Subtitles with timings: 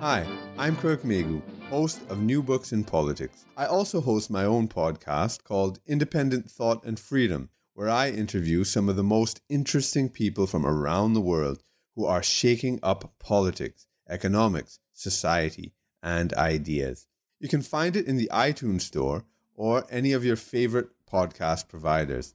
[0.00, 3.44] Hi, I'm Kirk Meighoo, host of New Books in Politics.
[3.54, 8.88] I also host my own podcast called Independent Thought and Freedom, where I interview some
[8.88, 11.62] of the most interesting people from around the world
[11.94, 17.06] who are shaking up politics, economics, society, and ideas.
[17.38, 22.34] You can find it in the iTunes Store or any of your favorite podcast providers.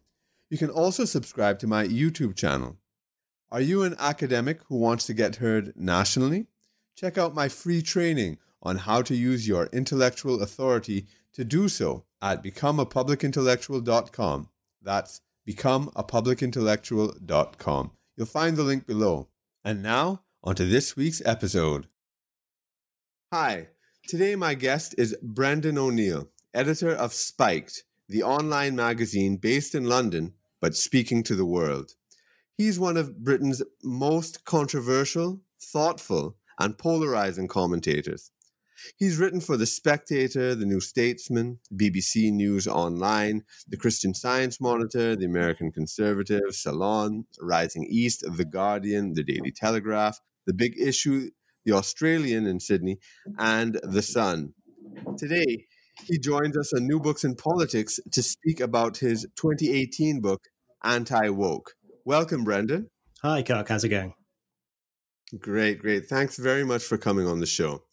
[0.51, 2.77] You can also subscribe to my YouTube channel.
[3.51, 6.45] Are you an academic who wants to get heard nationally?
[6.95, 12.05] Check out my free training on how to use your intellectual authority to do so
[12.21, 14.49] at becomeapublicintellectual.com.
[14.81, 17.91] That's becomeapublicintellectual.com.
[18.15, 19.27] You'll find the link below.
[19.63, 21.87] And now, on to this week's episode.
[23.33, 23.67] Hi,
[24.07, 30.33] today my guest is Brendan O'Neill, editor of Spiked, the online magazine based in London
[30.61, 31.91] but speaking to the world.
[32.57, 38.31] He's one of Britain's most controversial, thoughtful, and polarizing commentators.
[38.97, 45.15] He's written for The Spectator, The New Statesman, BBC News Online, The Christian Science Monitor,
[45.15, 51.29] The American Conservative, Salon, Rising East, The Guardian, The Daily Telegraph, The Big Issue,
[51.65, 52.99] The Australian in Sydney,
[53.37, 54.53] and The Sun.
[55.17, 55.65] Today,
[56.03, 60.43] he joins us on New Books in Politics to speak about his 2018 book,
[60.83, 61.71] Anti Woke.
[62.03, 62.89] Welcome, Brendan.
[63.21, 63.69] Hi, Kirk.
[63.69, 64.13] How's it going?
[65.39, 66.05] Great, great.
[66.05, 67.83] Thanks very much for coming on the show.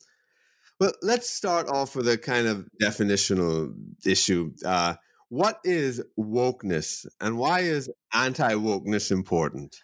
[0.79, 4.53] Well, let's start off with a kind of definitional issue.
[4.65, 4.95] Uh,
[5.29, 9.81] what is wokeness and why is anti wokeness important?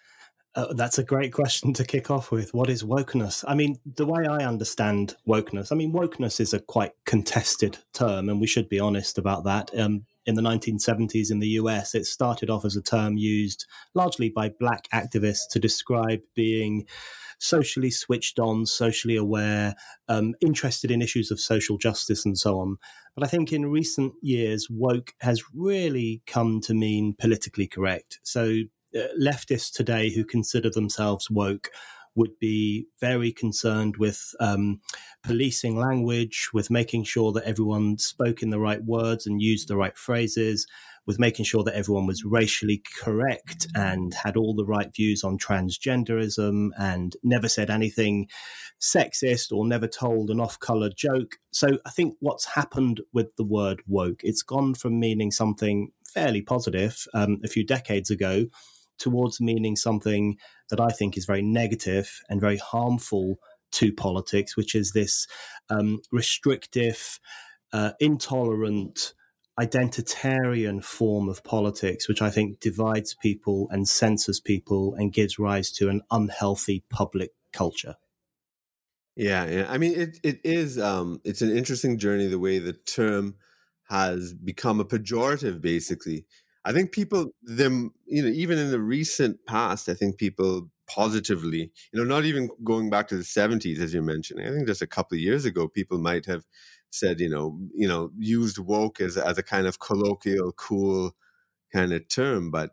[0.54, 2.52] Uh, that's a great question to kick off with.
[2.52, 3.44] What is wokeness?
[3.46, 8.28] I mean, the way I understand wokeness, I mean, wokeness is a quite contested term,
[8.28, 9.70] and we should be honest about that.
[9.78, 14.28] Um, in the 1970s in the US, it started off as a term used largely
[14.28, 16.86] by black activists to describe being
[17.38, 19.74] socially switched on, socially aware,
[20.08, 22.76] um, interested in issues of social justice and so on.
[23.14, 28.20] But I think in recent years, woke has really come to mean politically correct.
[28.22, 28.60] So
[28.94, 31.70] uh, leftists today who consider themselves woke
[32.14, 34.80] would be very concerned with um,
[35.22, 39.76] policing language, with making sure that everyone spoke in the right words and used the
[39.76, 40.66] right phrases,
[41.08, 45.38] with making sure that everyone was racially correct and had all the right views on
[45.38, 48.28] transgenderism and never said anything
[48.78, 51.36] sexist or never told an off color joke.
[51.50, 56.42] So I think what's happened with the word woke, it's gone from meaning something fairly
[56.42, 58.44] positive um, a few decades ago
[58.98, 60.36] towards meaning something
[60.68, 63.38] that I think is very negative and very harmful
[63.70, 65.26] to politics, which is this
[65.70, 67.18] um, restrictive,
[67.72, 69.14] uh, intolerant,
[69.58, 75.70] identitarian form of politics, which I think divides people and censors people and gives rise
[75.72, 77.96] to an unhealthy public culture.
[79.16, 79.66] Yeah, yeah.
[79.68, 80.78] I mean, it it is.
[80.78, 83.34] Um, it's an interesting journey the way the term
[83.88, 85.60] has become a pejorative.
[85.60, 86.24] Basically,
[86.64, 91.70] I think people them you know even in the recent past, I think people positively,
[91.92, 94.46] you know, not even going back to the seventies as you're mentioning.
[94.46, 96.44] I think just a couple of years ago, people might have
[96.90, 101.14] said, you know, you know, used woke as as a kind of colloquial, cool
[101.72, 102.70] kind of term, but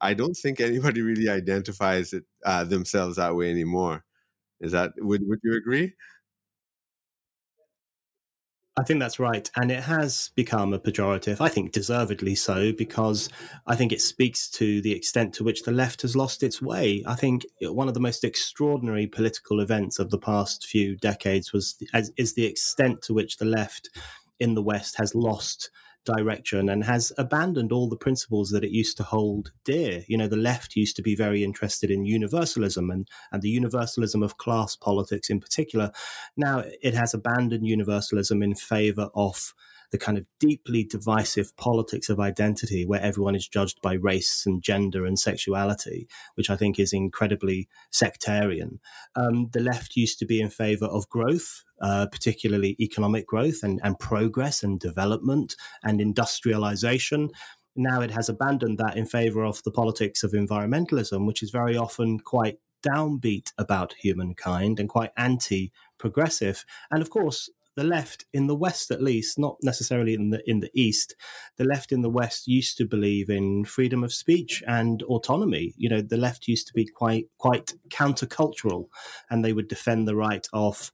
[0.00, 4.04] I don't think anybody really identifies it uh, themselves that way anymore.
[4.60, 5.94] Is that would would you agree?
[8.76, 9.48] I think that's right.
[9.54, 13.28] And it has become a pejorative, I think deservedly so, because
[13.68, 17.04] I think it speaks to the extent to which the left has lost its way.
[17.06, 21.76] I think one of the most extraordinary political events of the past few decades was
[22.16, 23.90] is the extent to which the left
[24.40, 25.70] in the West has lost
[26.04, 30.04] direction and has abandoned all the principles that it used to hold dear.
[30.08, 34.22] You know, the left used to be very interested in universalism and, and the universalism
[34.22, 35.90] of class politics in particular.
[36.36, 39.54] Now it has abandoned universalism in favor of
[39.94, 44.60] the kind of deeply divisive politics of identity where everyone is judged by race and
[44.60, 48.80] gender and sexuality, which I think is incredibly sectarian.
[49.14, 53.80] Um, the left used to be in favor of growth, uh, particularly economic growth and,
[53.84, 55.54] and progress and development
[55.84, 57.30] and industrialization
[57.76, 61.76] now it has abandoned that in favor of the politics of environmentalism, which is very
[61.76, 66.64] often quite downbeat about humankind and quite anti progressive.
[66.92, 70.60] And of course, the left in the West, at least, not necessarily in the in
[70.60, 71.14] the East,
[71.56, 75.74] the left in the West used to believe in freedom of speech and autonomy.
[75.76, 78.86] You know, the left used to be quite quite countercultural,
[79.30, 80.92] and they would defend the right of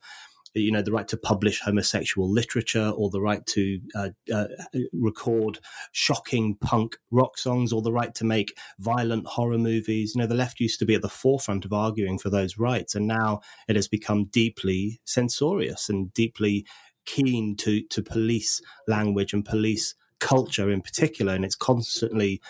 [0.55, 4.47] you know the right to publish homosexual literature or the right to uh, uh,
[4.93, 5.59] record
[5.93, 10.15] shocking punk rock songs or the right to make violent horror movies.
[10.15, 12.95] You know the left used to be at the forefront of arguing for those rights
[12.95, 16.67] and now it has become deeply censorious and deeply
[17.07, 22.41] keen to to police language and police culture in particular and it's constantly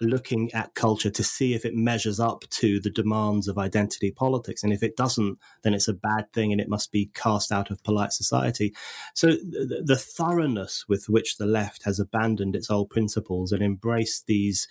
[0.00, 4.62] looking at culture to see if it measures up to the demands of identity politics.
[4.62, 7.70] And if it doesn't, then it's a bad thing and it must be cast out
[7.70, 8.74] of polite society.
[9.14, 14.26] So the, the thoroughness with which the left has abandoned its old principles and embraced
[14.26, 14.66] these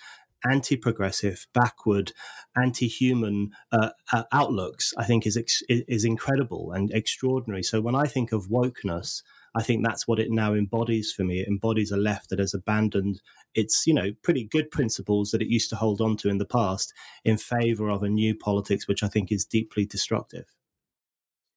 [0.45, 2.11] anti-progressive, backward,
[2.55, 5.37] anti-human uh, uh, outlooks, I think is
[5.69, 7.63] is incredible and extraordinary.
[7.63, 9.23] So when I think of wokeness,
[9.55, 11.41] I think that's what it now embodies for me.
[11.41, 13.21] It embodies a left that has abandoned
[13.53, 16.45] its, you know, pretty good principles that it used to hold on to in the
[16.45, 20.45] past in favor of a new politics, which I think is deeply destructive.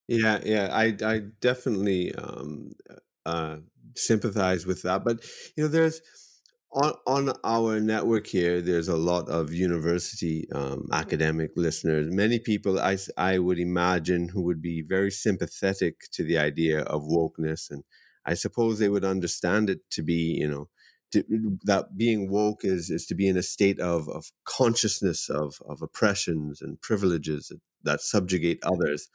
[0.09, 2.73] Yeah, yeah, I, I definitely um,
[3.25, 3.57] uh,
[3.97, 5.05] sympathize with that.
[5.05, 5.25] But
[5.57, 6.01] you know, there's
[6.73, 8.61] on on our network here.
[8.61, 12.09] There's a lot of university um, academic listeners.
[12.11, 17.03] Many people, I I would imagine, who would be very sympathetic to the idea of
[17.03, 17.85] wokeness, and
[18.25, 20.69] I suppose they would understand it to be, you know,
[21.13, 21.25] to,
[21.65, 25.83] that being woke is is to be in a state of of consciousness of of
[25.83, 29.09] oppressions and privileges that, that subjugate others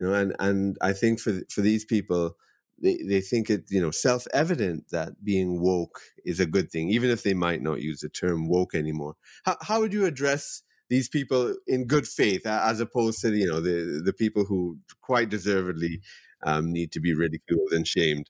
[0.00, 2.36] you know and and i think for for these people
[2.80, 7.10] they, they think it you know self-evident that being woke is a good thing even
[7.10, 9.14] if they might not use the term woke anymore.
[9.44, 13.60] How, how would you address these people in good faith as opposed to you know
[13.60, 16.00] the the people who quite deservedly
[16.44, 18.28] um, need to be ridiculed and shamed?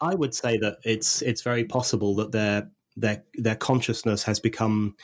[0.00, 4.96] I would say that it's it's very possible that their their their consciousness has become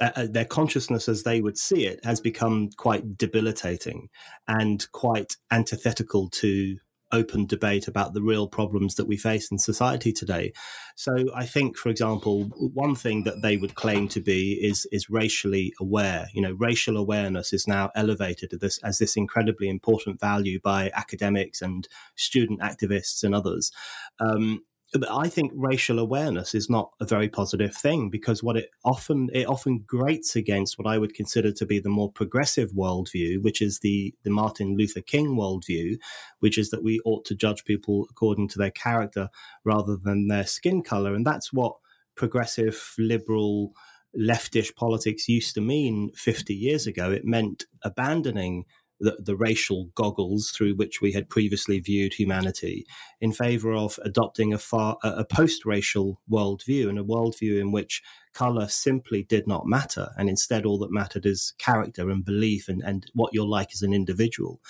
[0.00, 4.08] uh, uh, their consciousness as they would see it has become quite debilitating
[4.46, 6.76] and quite antithetical to
[7.12, 10.52] open debate about the real problems that we face in society today.
[10.96, 12.44] So I think, for example,
[12.74, 16.28] one thing that they would claim to be is is racially aware.
[16.32, 20.90] You know, racial awareness is now elevated as this, as this incredibly important value by
[20.94, 23.72] academics and student activists and others.
[24.20, 24.62] Um,
[25.10, 29.46] I think racial awareness is not a very positive thing because what it often it
[29.46, 33.80] often grates against what I would consider to be the more progressive worldview, which is
[33.80, 35.98] the the Martin Luther King worldview,
[36.40, 39.28] which is that we ought to judge people according to their character
[39.62, 41.76] rather than their skin color, and that's what
[42.16, 43.72] progressive liberal
[44.18, 47.10] leftish politics used to mean 50 years ago.
[47.10, 48.64] It meant abandoning
[49.00, 52.86] the, the racial goggles through which we had previously viewed humanity
[53.20, 58.02] in favor of adopting a far a post-racial worldview and a worldview in which
[58.32, 62.82] color simply did not matter and instead all that mattered is character and belief and,
[62.82, 64.60] and what you're like as an individual.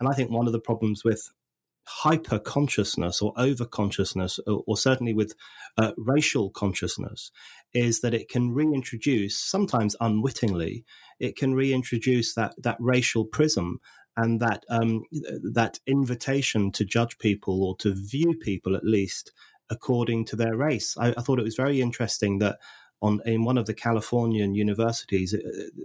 [0.00, 1.30] And i think one of the problems with
[1.86, 5.34] hyper consciousness or over consciousness, or, or, certainly with
[5.76, 7.30] uh, racial consciousness,
[7.72, 10.84] is that it can reintroduce, sometimes unwittingly,
[11.20, 13.80] it can reintroduce that that racial prism
[14.16, 15.04] and that um,
[15.52, 19.32] that invitation to judge people or to view people at least
[19.70, 20.96] according to their race.
[20.98, 22.58] I, I thought it was very interesting that
[23.02, 25.38] on in one of the Californian universities, uh,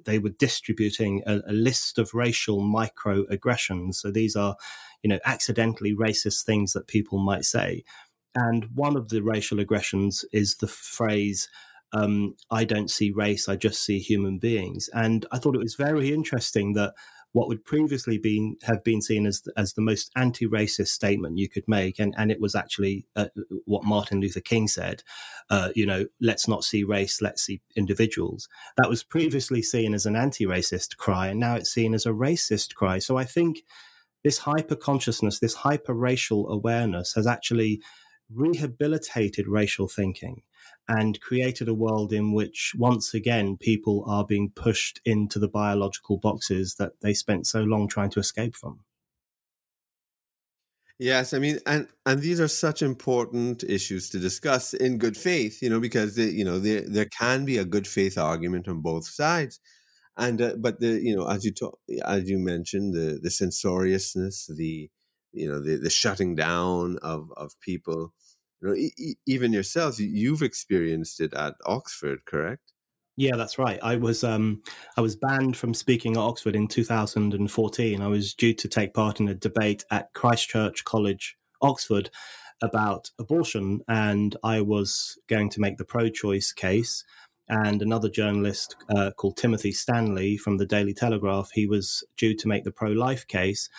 [0.05, 3.95] they were distributing a, a, list of racial microaggressions.
[3.95, 4.55] So these are,
[5.03, 7.83] you know, accidentally racist things that people might say.
[8.35, 11.49] And one of the racial aggressions is the phrase,
[11.93, 14.89] um, I don't see race, I just see human beings.
[14.93, 16.93] And I thought it was very interesting that
[17.31, 21.67] what would previously been have been seen as as the most anti-racist statement you could
[21.67, 23.27] make, and and it was actually uh,
[23.65, 25.03] what Martin Luther King said.
[25.49, 28.47] Uh, you know, let's not see race, let's see individuals.
[28.77, 32.73] That was previously seen as an anti-racist cry, and now it's seen as a racist
[32.73, 32.97] cry.
[32.99, 33.63] So I think
[34.23, 37.81] this hyper consciousness, this hyper racial awareness, has actually
[38.31, 40.41] rehabilitated racial thinking
[40.87, 46.17] and created a world in which once again people are being pushed into the biological
[46.17, 48.81] boxes that they spent so long trying to escape from.
[50.97, 55.61] Yes, I mean, and and these are such important issues to discuss in good faith,
[55.61, 58.81] you know, because the, you know there there can be a good faith argument on
[58.81, 59.61] both sides,
[60.19, 64.47] and uh, but the you know as you talk as you mentioned the the censoriousness,
[64.55, 64.89] the
[65.31, 68.13] you know the the shutting down of of people,
[68.61, 72.73] you know, e- even yourselves, you've experienced it at Oxford, correct?
[73.15, 73.79] Yeah, that's right.
[73.81, 74.61] I was um,
[74.95, 78.01] I was banned from speaking at Oxford in 2014.
[78.01, 82.09] I was due to take part in a debate at Christ Church College, Oxford,
[82.61, 87.03] about abortion, and I was going to make the pro-choice case.
[87.49, 92.47] And another journalist uh, called Timothy Stanley from the Daily Telegraph, he was due to
[92.47, 93.69] make the pro-life case.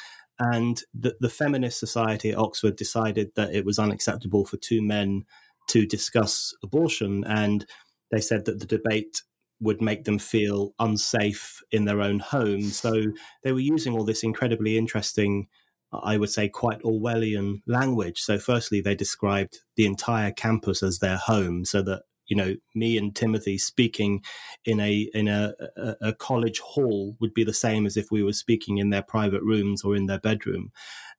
[0.41, 5.25] And the, the Feminist Society at Oxford decided that it was unacceptable for two men
[5.69, 7.65] to discuss abortion, and
[8.11, 9.23] they said that the debate
[9.61, 12.63] would make them feel unsafe in their own home.
[12.63, 13.13] So
[13.45, 15.47] they were using all this incredibly interesting,
[15.93, 18.21] I would say, quite Orwellian language.
[18.21, 22.97] So, firstly, they described the entire campus as their home, so that you know me
[22.97, 24.23] and Timothy speaking
[24.65, 28.23] in a in a, a, a college hall would be the same as if we
[28.23, 30.71] were speaking in their private rooms or in their bedroom.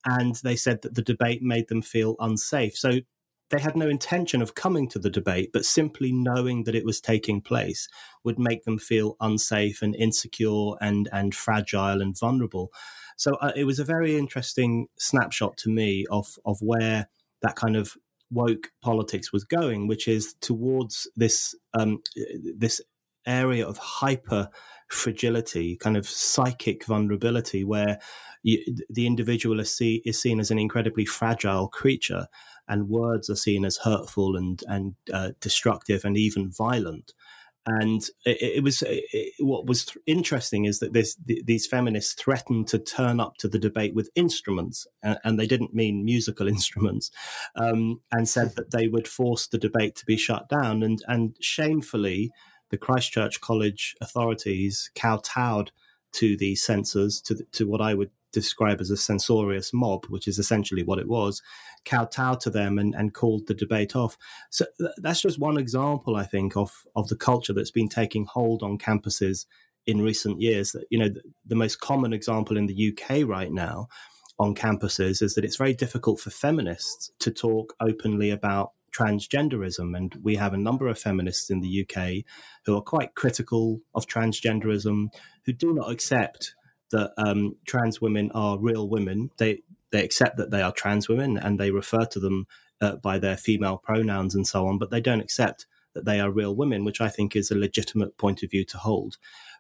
[0.06, 2.76] And they said that the debate made them feel unsafe.
[2.76, 3.02] So
[3.52, 7.02] they had no intention of coming to the debate, but simply knowing that it was
[7.02, 7.88] taking place
[8.24, 12.72] would make them feel unsafe and insecure and, and fragile and vulnerable.
[13.18, 17.10] So uh, it was a very interesting snapshot to me of, of where
[17.42, 17.98] that kind of
[18.32, 22.02] woke politics was going, which is towards this um,
[22.58, 22.82] this
[23.26, 24.50] area of hyper
[24.90, 28.00] fragility, kind of psychic vulnerability, where
[28.44, 28.60] you,
[28.90, 32.28] the individual is, see, is seen as an incredibly fragile creature
[32.68, 37.14] and words are seen as hurtful and and uh, destructive and even violent.
[37.66, 42.14] And it, it was it, what was th- interesting is that this, th- these feminists
[42.14, 46.48] threatened to turn up to the debate with instruments, and, and they didn't mean musical
[46.56, 47.12] instruments,
[47.56, 50.82] um, and said that they would force the debate to be shut down.
[50.82, 52.32] And and shamefully,
[52.72, 55.72] the Christ Church College authorities kowtowed
[56.14, 60.28] to the censors, to the, to what I would describe as a censorious mob, which
[60.28, 61.42] is essentially what it was,
[61.86, 64.18] kowtowed to them and, and called the debate off.
[64.50, 64.66] So
[64.98, 68.78] that's just one example, I think, of of the culture that's been taking hold on
[68.78, 69.46] campuses
[69.86, 70.72] in recent years.
[70.72, 73.88] That you know, the, the most common example in the UK right now
[74.40, 79.96] on campuses is that it's very difficult for feminists to talk openly about transgenderism.
[79.96, 82.26] And we have a number of feminists in the UK
[82.66, 85.08] who are quite critical of transgenderism,
[85.46, 86.56] who do not accept
[86.92, 89.32] that um, trans women are real women.
[89.38, 92.48] They they accept that they are trans women and they refer to them
[92.80, 96.32] uh, by their female pronouns and so on, but they don't accept that they are
[96.32, 99.18] real women, which I think is a legitimate point of view to hold.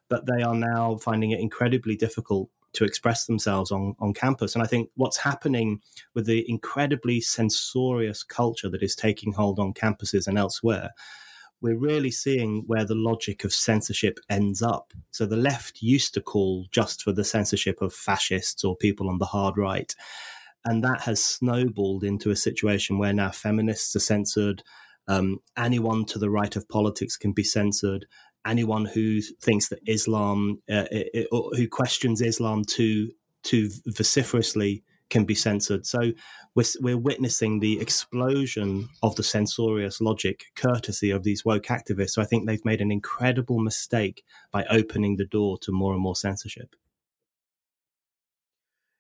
[0.10, 4.56] But they are now finding it incredibly difficult to express themselves on, on campus.
[4.56, 5.82] And I think what's happening
[6.14, 10.92] with the incredibly censorious culture that is taking hold on campuses and elsewhere
[11.62, 14.94] we're really seeing where the logic of censorship ends up.
[15.12, 19.20] So the left used to call just for the censorship of fascists or people on
[19.20, 19.94] the hard right.
[20.66, 24.64] And that has snowballed into a situation where now feminists are censored.
[25.08, 28.06] Um, anyone to the right of politics can be censored.
[28.46, 33.12] Anyone who thinks that Islam, uh, it, who questions Islam too,
[33.44, 35.86] too vociferously, can be censored.
[35.86, 36.14] So
[36.56, 42.12] we're, we're witnessing the explosion of the censorious logic courtesy of these woke activists.
[42.12, 46.02] So I think they've made an incredible mistake by opening the door to more and
[46.02, 46.76] more censorship.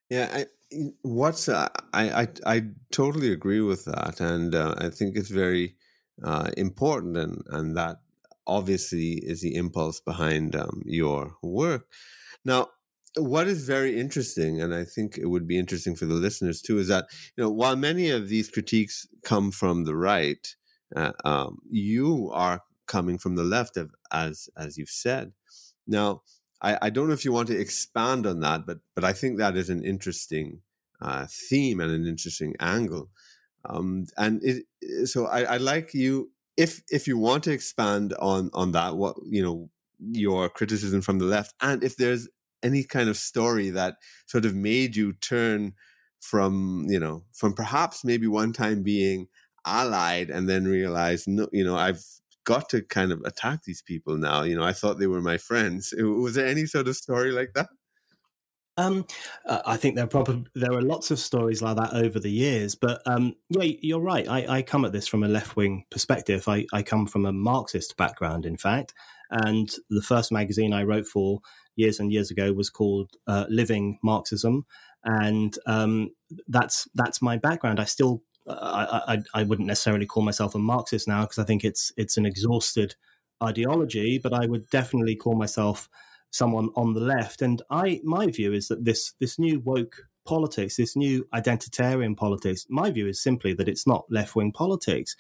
[0.10, 0.46] Yeah, I,
[1.01, 5.75] what's uh, I, I I totally agree with that, and uh, I think it's very
[6.22, 8.01] uh, important, and and that
[8.46, 11.88] obviously is the impulse behind um, your work.
[12.44, 12.70] Now,
[13.18, 16.80] what is very interesting, and I think it would be interesting for the listeners too,
[16.80, 20.56] is that you know while many of these critiques come from the right,
[20.96, 25.34] uh, um, you are coming from the left, of, as as you've said.
[25.88, 26.22] Now,
[26.62, 29.38] I, I, don't know if you want to expand on that, but but I think
[29.38, 30.62] that is an interesting
[31.01, 33.10] uh, theme and an interesting angle.
[33.65, 34.65] Um, and it,
[35.08, 39.44] so I, like you if if you want to expand on on that, what you
[39.44, 42.27] know your criticism from the left, and if there's
[42.63, 45.74] any kind of story that sort of made you turn
[46.20, 49.27] from you know from perhaps maybe one time being
[49.65, 52.03] allied and then realize no you know i've
[52.44, 55.38] got to kind of attack these people now you know i thought they were my
[55.38, 57.70] friends was there any sort of story like that
[58.77, 59.06] um,
[59.46, 62.32] uh, I think there are probably there are lots of stories like that over the
[62.32, 64.27] years, but um, yeah, you're right.
[64.27, 66.48] I, I come at this from a left wing perspective.
[66.48, 68.94] I, I come from a Marxist background, in fact,
[69.30, 71.41] and the first magazine I wrote for
[71.75, 74.66] years and years ago was called uh, Living Marxism,
[75.04, 76.12] and um,
[76.48, 77.80] that's that's my background.
[77.80, 81.44] I still uh, I, I, I wouldn't necessarily call myself a Marxist now because I
[81.44, 82.96] think it's it's an exhausted
[83.44, 85.90] ideology, but I would definitely call myself
[86.32, 87.42] someone on the left.
[87.42, 92.66] And I my view is that this this new woke politics, this new identitarian politics,
[92.70, 95.16] my view is simply that it's not left wing politics.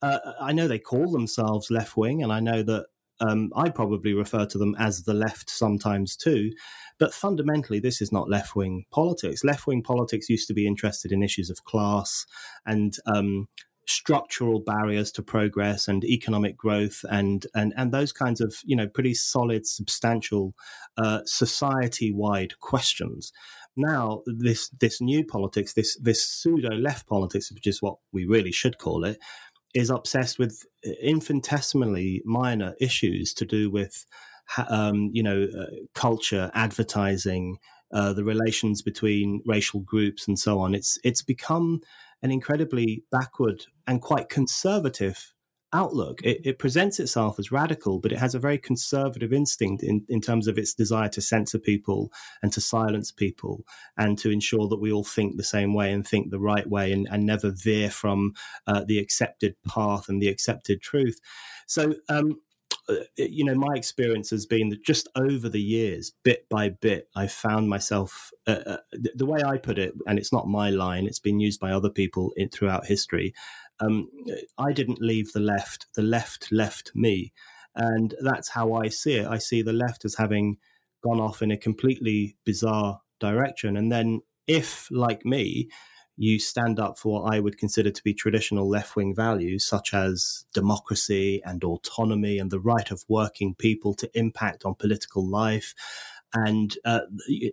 [0.00, 2.86] Uh, I know they call themselves left wing, and I know that
[3.20, 6.50] Um, I probably refer to them as the left sometimes too.
[6.98, 9.44] But fundamentally, this is not left wing politics.
[9.44, 12.26] Left wing politics used to be interested in issues of class
[12.66, 13.48] and um,
[13.86, 18.88] structural barriers to progress and economic growth and and and those kinds of you know
[18.88, 20.54] pretty solid substantial
[20.96, 23.32] uh, society wide questions
[23.76, 28.52] now this this new politics this this pseudo left politics which is what we really
[28.52, 29.18] should call it
[29.74, 30.64] is obsessed with
[31.00, 34.04] infinitesimally minor issues to do with
[34.68, 37.58] um, you know uh, culture advertising
[37.92, 40.74] uh, the relations between racial groups and so on.
[40.74, 41.80] It's it's become
[42.22, 45.31] an incredibly backward and quite conservative
[45.72, 46.20] outlook.
[46.22, 50.20] It, it, presents itself as radical, but it has a very conservative instinct in, in
[50.20, 52.12] terms of its desire to censor people
[52.42, 53.64] and to silence people
[53.96, 56.92] and to ensure that we all think the same way and think the right way
[56.92, 58.32] and, and never veer from
[58.66, 61.18] uh, the accepted path and the accepted truth.
[61.66, 62.40] So, um,
[63.16, 67.26] you know, my experience has been that just over the years, bit by bit, I
[67.26, 71.06] found myself uh, uh, the, the, way I put it, and it's not my line;
[71.06, 73.34] it's been used by other people in, throughout history.
[73.80, 74.08] Um,
[74.58, 77.32] I didn't leave the left; the left left me,
[77.76, 79.26] and that's how I see it.
[79.26, 80.56] I see the left as having
[81.04, 85.68] gone off in a completely bizarre direction, and then if, like me,
[86.22, 89.92] you stand up for what I would consider to be traditional left wing values, such
[89.92, 95.74] as democracy and autonomy and the right of working people to impact on political life
[96.32, 97.00] and uh,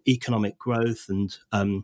[0.07, 1.83] economic growth and um,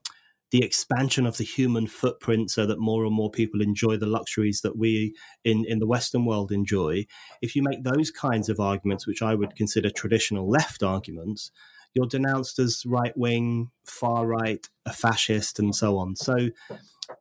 [0.51, 4.61] the expansion of the human footprint so that more and more people enjoy the luxuries
[4.61, 7.03] that we in, in the Western world enjoy.
[7.41, 11.49] If you make those kinds of arguments, which I would consider traditional left arguments,
[11.95, 16.15] you're denounced as right wing, far right, a fascist, and so on.
[16.15, 16.49] So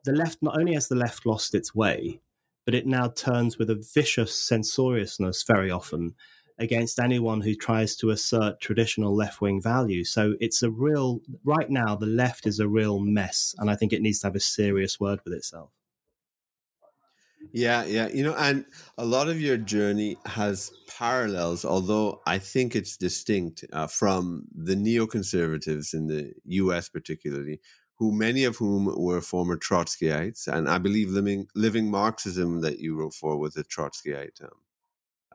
[0.03, 2.19] the left, not only has the left lost its way,
[2.65, 6.15] but it now turns with a vicious censoriousness very often
[6.57, 10.09] against anyone who tries to assert traditional left wing values.
[10.09, 13.55] So it's a real, right now, the left is a real mess.
[13.57, 15.71] And I think it needs to have a serious word with itself.
[17.51, 18.07] Yeah, yeah.
[18.09, 18.65] You know, and
[18.97, 24.75] a lot of your journey has parallels, although I think it's distinct uh, from the
[24.75, 27.59] neoconservatives in the US, particularly,
[27.97, 30.47] who many of whom were former Trotskyites.
[30.47, 34.49] And I believe living, living Marxism that you wrote for was a Trotskyite um,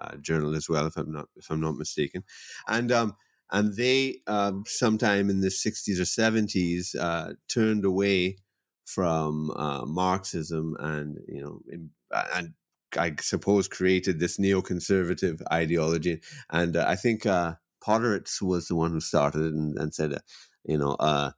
[0.01, 2.25] uh, journal as well, if I'm not if I'm not mistaken.
[2.67, 3.17] And um,
[3.51, 8.39] and they um, sometime in the 60s or 70s uh, turned away
[8.85, 11.91] from uh, Marxism and you know in,
[12.35, 12.55] and
[12.97, 16.21] I suppose created this neoconservative ideology.
[16.51, 20.13] And uh, I think uh, Podhoretz was the one who started it and, and said,
[20.13, 20.19] uh,
[20.65, 21.31] you know, uh,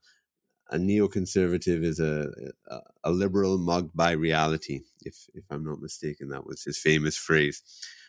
[0.70, 2.28] a neoconservative is a,
[2.68, 4.80] a, a liberal mugged by reality.
[5.02, 7.62] If if I'm not mistaken, that was his famous phrase.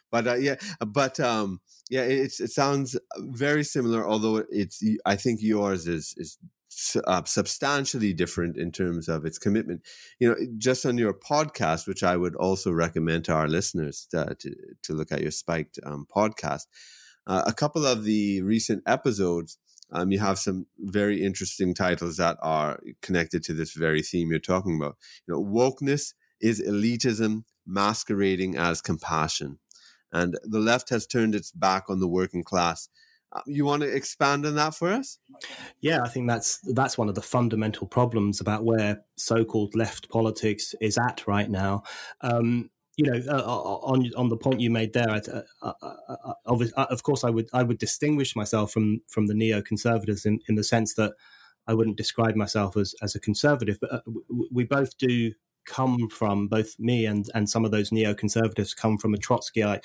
[0.10, 4.08] But uh, yeah, but um, yeah, it, it sounds very similar.
[4.08, 6.38] Although it's, I think yours is is
[7.08, 9.82] uh, substantially different in terms of its commitment.
[10.20, 14.36] You know, just on your podcast, which I would also recommend to our listeners to
[14.40, 16.64] to, to look at your Spiked um, podcast.
[17.26, 19.58] Uh, a couple of the recent episodes,
[19.92, 24.40] um, you have some very interesting titles that are connected to this very theme you're
[24.40, 24.98] talking about.
[25.28, 29.60] You know, wokeness is elitism masquerading as compassion,
[30.12, 33.03] and the left has turned its back on the working class uh,
[33.46, 35.18] you want to expand on that for us?
[35.82, 40.76] Yeah, I think that's that's one of the fundamental problems about where so-called left politics
[40.82, 41.84] is at right now.
[42.22, 46.86] Um, you know, uh, uh on on the point you made there, uh, uh, uh,
[46.90, 50.64] of course, I would I would distinguish myself from from the neoconservatives in, in the
[50.64, 51.14] sense that
[51.68, 54.04] I wouldn't describe myself as as a conservative, but
[54.52, 55.34] we both do
[55.66, 59.84] come from both me and and some of those neoconservatives come from a Trotskyite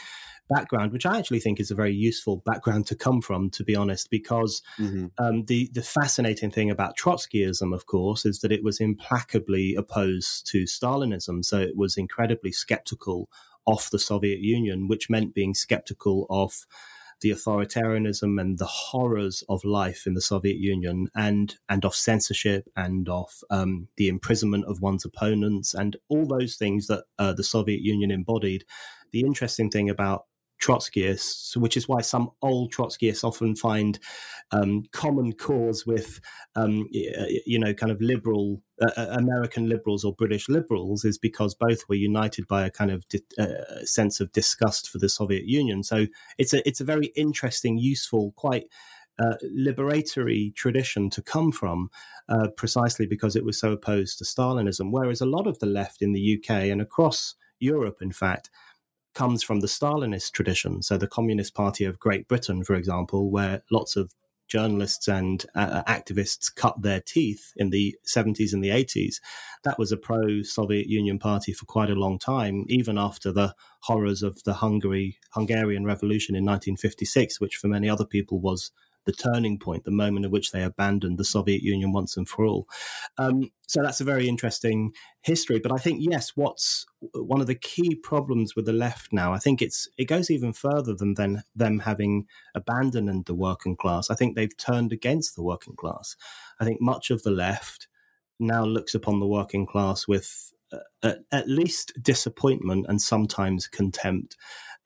[0.49, 3.77] background, which I actually think is a very useful background to come from, to be
[3.77, 5.07] honest, because mm-hmm.
[5.23, 10.47] um, the the fascinating thing about Trotskyism, of course, is that it was implacably opposed
[10.49, 11.45] to Stalinism.
[11.45, 13.29] So it was incredibly skeptical
[13.67, 16.67] of the Soviet Union, which meant being skeptical of
[17.20, 22.68] the authoritarianism and the horrors of life in the Soviet Union, and and of censorship
[22.76, 27.44] and of um, the imprisonment of one's opponents, and all those things that uh, the
[27.44, 28.64] Soviet Union embodied.
[29.12, 30.24] The interesting thing about
[30.61, 33.99] Trotskyists, which is why some old Trotskyists often find
[34.51, 36.21] um, common cause with,
[36.57, 41.55] um, you know, kind of liberal uh, uh, American liberals or British liberals, is because
[41.55, 45.44] both were united by a kind of di- uh, sense of disgust for the Soviet
[45.44, 45.83] Union.
[45.83, 46.07] So
[46.38, 48.64] it's a it's a very interesting, useful, quite.
[49.21, 51.90] Uh, liberatory tradition to come from,
[52.29, 54.92] uh, precisely because it was so opposed to Stalinism.
[54.92, 58.49] Whereas a lot of the left in the UK and across Europe, in fact,
[59.18, 60.81] comes from the Stalinist tradition.
[60.81, 64.14] So, the Communist Party of Great Britain, for example, where lots of
[64.46, 69.16] journalists and uh, activists cut their teeth in the 70s and the 80s.
[69.64, 73.54] That was a pro Soviet Union party for quite a long time, even after the
[73.81, 78.70] horrors of the Hungary Hungarian Revolution in 1956, which for many other people was
[79.09, 82.44] the turning point, the moment at which they abandoned the Soviet Union once and for
[82.44, 82.68] all.
[83.16, 84.92] Um, so that's a very interesting
[85.23, 85.59] history.
[85.59, 89.33] But I think yes, what's one of the key problems with the left now?
[89.33, 94.11] I think it's it goes even further than then them having abandoned the working class.
[94.11, 96.14] I think they've turned against the working class.
[96.61, 97.88] I think much of the left
[98.38, 100.53] now looks upon the working class with
[101.03, 104.37] uh, at least disappointment and sometimes contempt.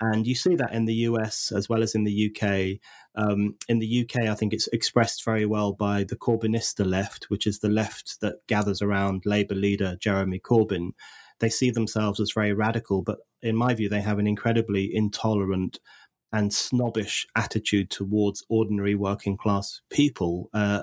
[0.00, 2.80] And you see that in the US as well as in the UK.
[3.14, 7.46] Um, in the UK, I think it's expressed very well by the Corbynista left, which
[7.46, 10.92] is the left that gathers around Labour leader Jeremy Corbyn.
[11.40, 15.80] They see themselves as very radical, but in my view, they have an incredibly intolerant
[16.32, 20.48] and snobbish attitude towards ordinary working class people.
[20.54, 20.82] Uh,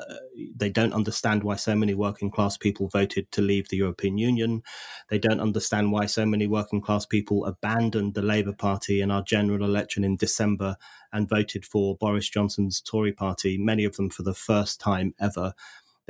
[0.55, 4.62] they don't understand why so many working class people voted to leave the European Union.
[5.09, 9.23] They don't understand why so many working class people abandoned the Labour Party in our
[9.23, 10.75] general election in December
[11.12, 15.53] and voted for Boris Johnson's Tory party, many of them for the first time ever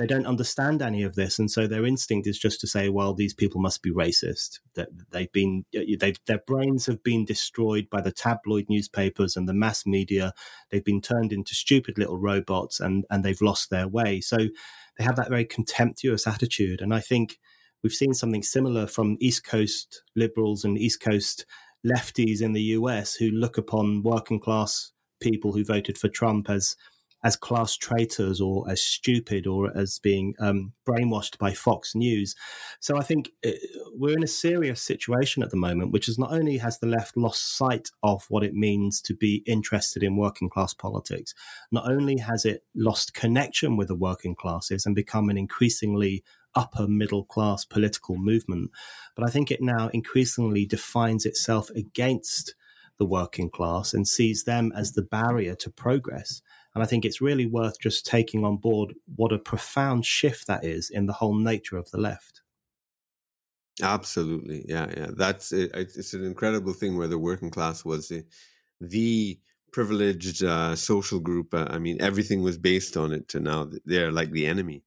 [0.00, 3.12] they don't understand any of this, and so their instinct is just to say, "Well,
[3.12, 4.60] these people must be racist.
[4.74, 9.52] That they've been, they've, their brains have been destroyed by the tabloid newspapers and the
[9.52, 10.32] mass media.
[10.70, 14.22] They've been turned into stupid little robots, and and they've lost their way.
[14.22, 14.38] So
[14.96, 17.38] they have that very contemptuous attitude, and I think
[17.82, 21.44] we've seen something similar from East Coast liberals and East Coast
[21.86, 26.74] lefties in the US who look upon working class people who voted for Trump as
[27.22, 32.34] as class traitors or as stupid or as being um, brainwashed by Fox News.
[32.80, 33.50] So I think uh,
[33.94, 37.16] we're in a serious situation at the moment, which is not only has the left
[37.16, 41.34] lost sight of what it means to be interested in working class politics,
[41.70, 46.88] not only has it lost connection with the working classes and become an increasingly upper
[46.88, 48.70] middle class political movement,
[49.14, 52.54] but I think it now increasingly defines itself against
[52.98, 56.42] the working class and sees them as the barrier to progress.
[56.74, 60.64] And I think it's really worth just taking on board what a profound shift that
[60.64, 62.42] is in the whole nature of the left.
[63.82, 64.64] Absolutely.
[64.68, 64.92] Yeah.
[64.96, 65.10] Yeah.
[65.16, 65.70] That's it.
[65.74, 68.24] It's an incredible thing where the working class was the,
[68.80, 69.40] the
[69.72, 71.54] privileged uh, social group.
[71.54, 74.84] Uh, I mean, everything was based on it to now they're like the enemy.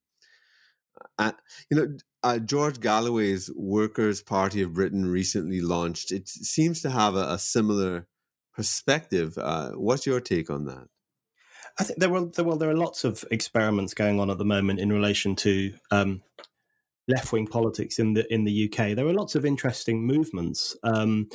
[1.18, 1.32] Uh,
[1.70, 6.12] you know, uh, George Galloway's Workers' Party of Britain recently launched.
[6.12, 8.08] It seems to have a, a similar
[8.54, 9.38] perspective.
[9.38, 10.88] Uh, what's your take on that?
[11.80, 14.46] I think there were there, well there are lots of experiments going on at the
[14.46, 16.22] moment in relation to um,
[17.08, 18.96] left wing politics in the in the UK.
[18.96, 20.76] There are lots of interesting movements.
[20.84, 21.30] Um,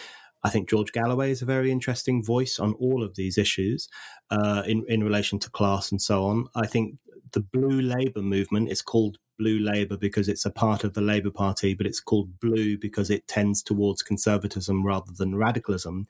[0.44, 3.88] I think George Galloway is a very interesting voice on all of these issues
[4.30, 6.46] uh, in in relation to class and so on.
[6.54, 6.98] I think
[7.32, 11.30] the Blue Labour movement is called Blue Labour because it's a part of the Labour
[11.30, 16.06] Party, but it's called Blue because it tends towards conservatism rather than radicalism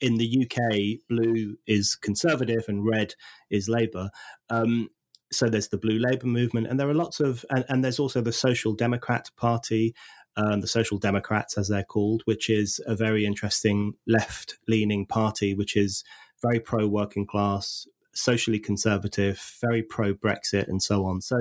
[0.00, 3.14] in the UK, blue is conservative and red
[3.50, 4.10] is Labour.
[4.48, 4.90] Um,
[5.32, 8.20] so there's the Blue Labour movement, and there are lots of, and, and there's also
[8.20, 9.94] the Social Democrat Party,
[10.36, 15.76] um, the Social Democrats as they're called, which is a very interesting left-leaning party, which
[15.76, 16.02] is
[16.42, 21.20] very pro-working class, socially conservative, very pro-Brexit, and so on.
[21.20, 21.38] So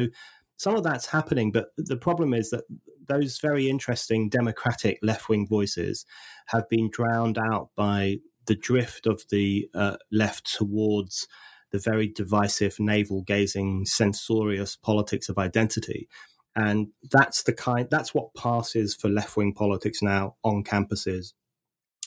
[0.57, 2.65] some of that's happening, but the problem is that
[3.07, 6.05] those very interesting democratic left-wing voices
[6.47, 8.17] have been drowned out by
[8.49, 11.27] the drift of the uh, left towards
[11.71, 16.09] the very divisive, navel gazing, censorious politics of identity.
[16.55, 21.33] And that's the kind that's what passes for left wing politics now on campuses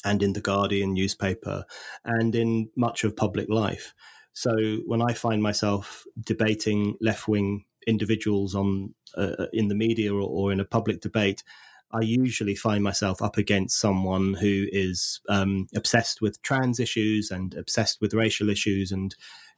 [0.05, 1.65] and in the Guardian newspaper
[2.05, 3.95] and in much of public life.
[4.33, 10.23] So when I find myself debating left wing individuals on uh, in the media or,
[10.23, 11.45] or in a public debate,
[11.93, 17.55] I usually find myself up against someone who is um, obsessed with trans issues and
[17.55, 19.15] obsessed with racial issues and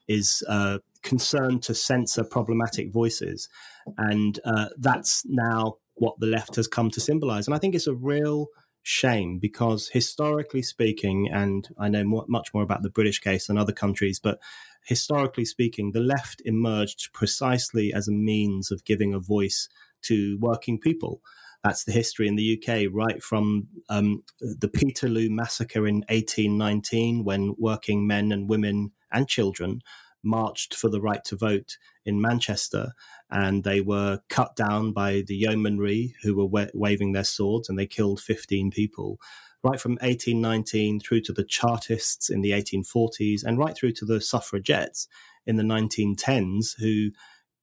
[0.08, 3.48] is uh, concerned to censor problematic voices.
[3.96, 7.46] And uh, that's now what the left has come to symbolize.
[7.46, 8.48] And I think it's a real
[8.82, 13.58] shame because historically speaking, and I know more, much more about the British case than
[13.58, 14.38] other countries, but
[14.84, 19.68] historically speaking, the left emerged precisely as a means of giving a voice
[20.02, 21.20] to working people.
[21.64, 27.56] That's the history in the UK, right from um, the Peterloo massacre in 1819, when
[27.58, 29.82] working men and women and children
[30.24, 32.92] marched for the right to vote in Manchester,
[33.30, 37.78] and they were cut down by the yeomanry who were wa- waving their swords, and
[37.78, 39.20] they killed 15 people.
[39.64, 44.22] right from 1819 through to the Chartists in the 1840s, and right through to the
[44.22, 45.08] suffragettes
[45.46, 47.10] in the 1910s, who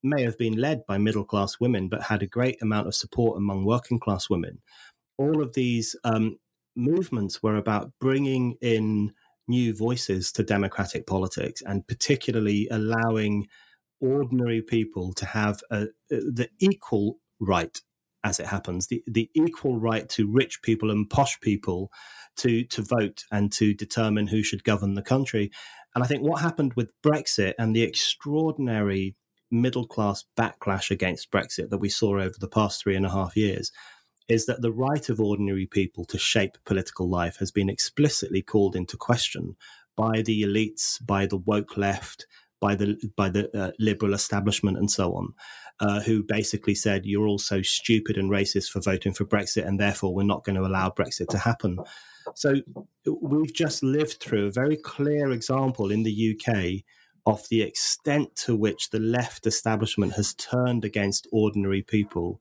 [0.03, 3.37] may have been led by middle class women, but had a great amount of support
[3.37, 4.59] among working class women.
[5.17, 6.37] All of these um,
[6.75, 9.13] movements were about bringing in
[9.47, 13.47] new voices to democratic politics and particularly allowing
[13.99, 17.81] ordinary people to have a, the equal right
[18.23, 21.91] as it happens the, the equal right to rich people and posh people
[22.37, 25.51] to to vote and to determine who should govern the country
[25.93, 29.15] and i think what happened with brexit and the extraordinary
[29.51, 33.35] middle class backlash against brexit that we saw over the past three and a half
[33.35, 33.71] years
[34.31, 38.75] is that the right of ordinary people to shape political life has been explicitly called
[38.75, 39.55] into question
[39.97, 42.25] by the elites, by the woke left,
[42.59, 45.33] by the by the uh, liberal establishment, and so on,
[45.79, 49.79] uh, who basically said you're all so stupid and racist for voting for Brexit, and
[49.79, 51.79] therefore we're not going to allow Brexit to happen.
[52.35, 52.61] So
[53.05, 56.83] we've just lived through a very clear example in the UK
[57.25, 62.39] of the extent to which the left establishment has turned against ordinary people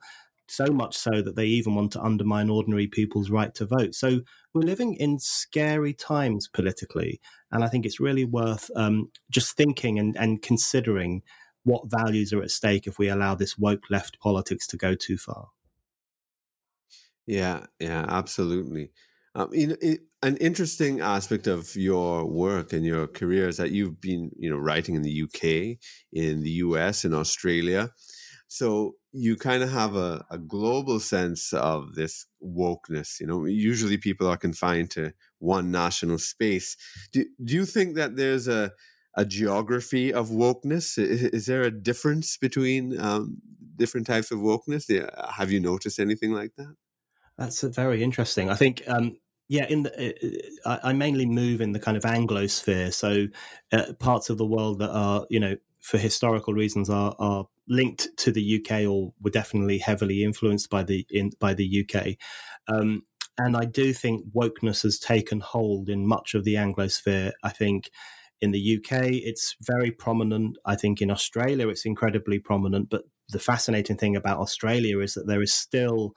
[0.48, 3.94] so much so that they even want to undermine ordinary people's right to vote.
[3.94, 7.20] So we're living in scary times politically,
[7.52, 11.22] and I think it's really worth um, just thinking and, and considering
[11.62, 15.18] what values are at stake if we allow this woke left politics to go too
[15.18, 15.48] far.
[17.26, 18.90] Yeah, yeah, absolutely.
[19.34, 19.50] Um,
[20.22, 24.58] an interesting aspect of your work and your career is that you've been, you know,
[24.58, 25.78] writing in the UK,
[26.12, 27.90] in the US, in Australia.
[28.48, 33.20] So you kind of have a, a global sense of this wokeness.
[33.20, 36.76] You know, usually people are confined to one national space.
[37.12, 38.72] Do, do you think that there's a,
[39.16, 40.98] a geography of wokeness?
[40.98, 43.38] Is, is there a difference between um,
[43.76, 44.90] different types of wokeness?
[45.36, 46.74] Have you noticed anything like that?
[47.38, 48.50] That's very interesting.
[48.50, 49.16] I think um,
[49.50, 53.26] yeah, in the, uh, I mainly move in the kind of Anglosphere, so
[53.72, 58.10] uh, parts of the world that are, you know, for historical reasons, are are linked
[58.18, 62.14] to the UK or were definitely heavily influenced by the in, by the UK.
[62.68, 63.02] Um,
[63.38, 67.32] and I do think wokeness has taken hold in much of the Anglosphere.
[67.42, 67.90] I think
[68.40, 70.58] in the UK it's very prominent.
[70.64, 72.88] I think in Australia it's incredibly prominent.
[72.88, 76.14] But the fascinating thing about Australia is that there is still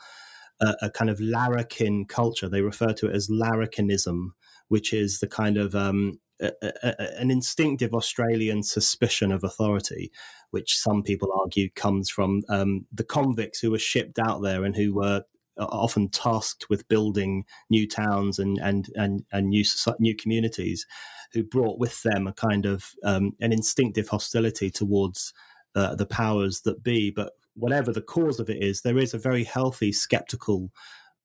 [0.61, 2.49] a, a kind of larrikin culture.
[2.49, 4.29] They refer to it as larrikinism,
[4.67, 10.11] which is the kind of um, a, a, an instinctive Australian suspicion of authority,
[10.51, 14.75] which some people argue comes from um, the convicts who were shipped out there and
[14.75, 15.23] who were
[15.59, 19.63] uh, often tasked with building new towns and and and, and new
[19.99, 20.85] new communities,
[21.31, 25.33] who brought with them a kind of um, an instinctive hostility towards
[25.75, 27.11] uh, the powers that be.
[27.11, 30.71] But whatever the cause of it is, there is a very healthy skeptical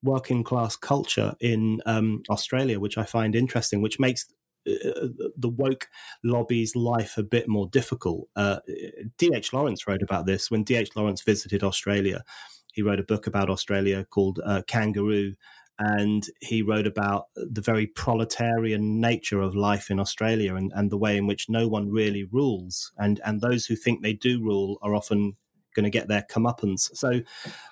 [0.02, 4.26] working class culture in um, Australia, which I find interesting, which makes
[4.68, 5.88] uh, the woke
[6.22, 8.28] lobby's life a bit more difficult.
[8.36, 8.58] Uh,
[9.16, 9.52] D.H.
[9.52, 10.90] Lawrence wrote about this when D.H.
[10.94, 12.22] Lawrence visited Australia.
[12.72, 15.34] He wrote a book about Australia called uh, Kangaroo,
[15.78, 20.98] and he wrote about the very proletarian nature of life in Australia and, and the
[20.98, 24.78] way in which no one really rules, and and those who think they do rule
[24.82, 25.36] are often
[25.78, 26.90] going to get their comeuppance.
[26.96, 27.20] So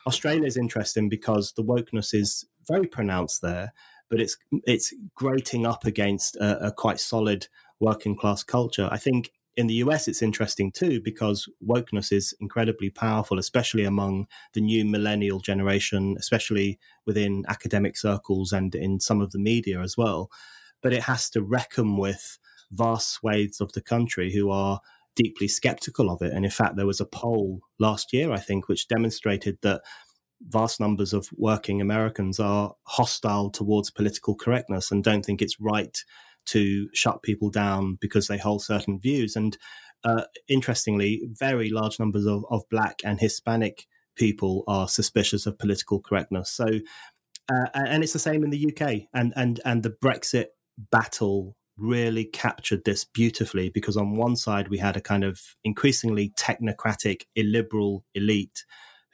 [0.06, 3.72] Australia is interesting because the wokeness is very pronounced there
[4.08, 7.48] but it's it's grating up against a, a quite solid
[7.80, 8.88] working class culture.
[8.90, 14.26] I think in the US, it's interesting too because wokeness is incredibly powerful, especially among
[14.52, 19.96] the new millennial generation, especially within academic circles and in some of the media as
[19.96, 20.30] well.
[20.82, 22.38] But it has to reckon with
[22.70, 24.80] vast swathes of the country who are
[25.16, 26.32] deeply skeptical of it.
[26.32, 29.80] And in fact, there was a poll last year, I think, which demonstrated that
[30.42, 35.98] vast numbers of working Americans are hostile towards political correctness and don't think it's right
[36.44, 39.34] to shut people down because they hold certain views.
[39.34, 39.56] And
[40.04, 46.00] uh, interestingly, very large numbers of, of Black and Hispanic people are suspicious of political
[46.00, 46.52] correctness.
[46.52, 46.66] So,
[47.48, 49.08] uh, and it's the same in the UK.
[49.14, 50.46] And and and the Brexit
[50.78, 56.30] battle really captured this beautifully because on one side we had a kind of increasingly
[56.30, 58.64] technocratic, illiberal elite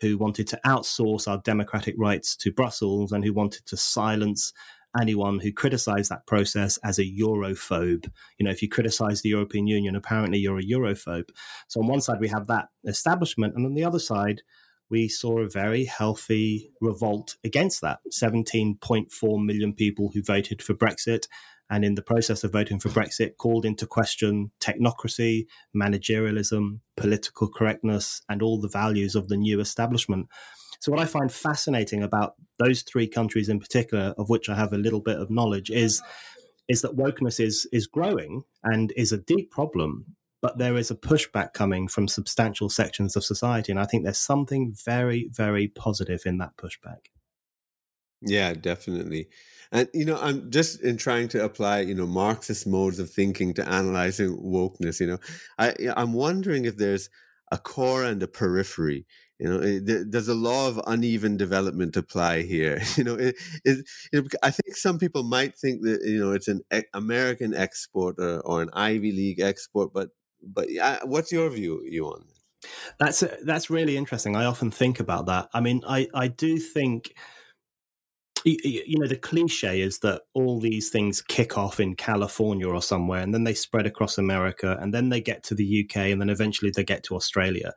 [0.00, 4.52] who wanted to outsource our democratic rights to Brussels and who wanted to silence
[5.00, 8.10] anyone who criticized that process as a Europhobe.
[8.38, 11.30] You know, if you criticize the European Union, apparently you're a Europhobe.
[11.68, 14.42] So on one side, we have that establishment, and on the other side,
[14.90, 18.00] we saw a very healthy revolt against that.
[18.12, 21.26] 17.4 million people who voted for Brexit
[21.72, 28.20] and in the process of voting for Brexit, called into question technocracy, managerialism, political correctness,
[28.28, 30.28] and all the values of the new establishment.
[30.80, 34.74] So, what I find fascinating about those three countries in particular, of which I have
[34.74, 36.02] a little bit of knowledge, is
[36.68, 40.94] is that wokeness is is growing and is a deep problem, but there is a
[40.94, 46.20] pushback coming from substantial sections of society, and I think there's something very, very positive
[46.26, 47.11] in that pushback.
[48.22, 49.28] Yeah, definitely.
[49.72, 53.54] And you know, I'm just in trying to apply, you know, Marxist modes of thinking
[53.54, 55.00] to analyzing wokeness.
[55.00, 55.18] You know,
[55.58, 57.08] I I'm wondering if there's
[57.50, 59.06] a core and a periphery.
[59.38, 62.80] You know, eh, it, does a law of uneven development apply here?
[62.96, 66.48] You know, it, it, it, I think some people might think that you know it's
[66.48, 66.62] an
[66.94, 70.10] American export or, or an Ivy League export, but
[70.42, 70.68] but
[71.04, 72.68] what's your view you on that?
[72.98, 74.36] That's uh, that's really interesting.
[74.36, 75.48] I often think about that.
[75.54, 77.14] I mean, I I do think
[78.44, 83.20] you know the cliche is that all these things kick off in california or somewhere
[83.20, 86.30] and then they spread across america and then they get to the uk and then
[86.30, 87.72] eventually they get to australia.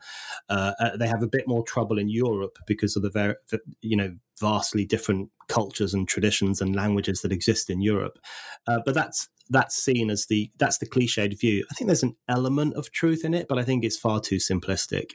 [0.49, 3.35] Uh, uh, they have a bit more trouble in europe because of the, very,
[3.81, 8.19] you know vastly different cultures and traditions and languages that exist in europe.
[8.67, 11.65] Uh, but that's that's seen as the that's the cliched view.
[11.71, 14.37] I think there's an element of truth in it but i think it's far too
[14.37, 15.11] simplistic.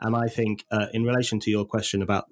[0.00, 2.26] And i think uh, in relation to your question about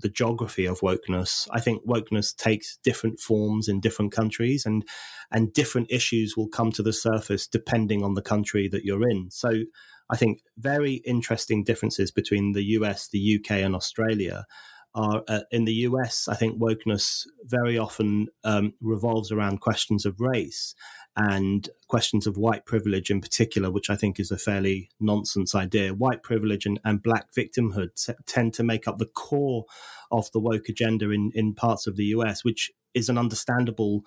[0.00, 1.48] the geography of wokeness.
[1.50, 4.84] I think wokeness takes different forms in different countries, and
[5.30, 9.30] and different issues will come to the surface depending on the country that you're in.
[9.30, 9.64] So,
[10.10, 14.46] I think very interesting differences between the US, the UK, and Australia.
[14.94, 20.18] Are, uh, in the US, I think wokeness very often um, revolves around questions of
[20.18, 20.74] race
[21.18, 25.92] and questions of white privilege in particular, which I think is a fairly nonsense idea.
[25.92, 29.64] White privilege and, and black victimhood t- tend to make up the core
[30.12, 34.04] of the woke agenda in, in parts of the US, which is an understandable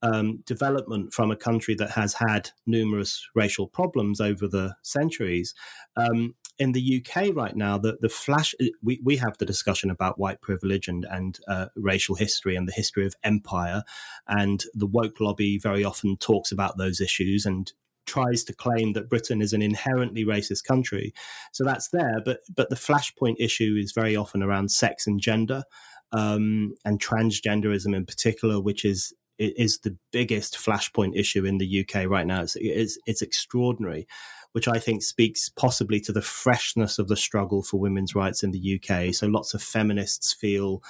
[0.00, 5.54] um, development from a country that has had numerous racial problems over the centuries.
[5.98, 9.90] Um, in the UK right now, the the flash uh, we, we have the discussion
[9.90, 13.82] about white privilege and and uh, racial history and the history of empire,
[14.28, 17.72] and the woke lobby very often talks about those issues and
[18.06, 21.12] tries to claim that Britain is an inherently racist country.
[21.52, 25.64] So that's there, but but the flashpoint issue is very often around sex and gender.
[26.12, 32.08] Um, and transgenderism in particular, which is is the biggest flashpoint issue in the UK
[32.08, 32.42] right now.
[32.42, 34.06] It's, it's, it's extraordinary
[34.54, 38.52] which I think speaks possibly to the freshness of the struggle for women's rights in
[38.52, 39.12] the UK.
[39.12, 40.80] So lots of feminists feel,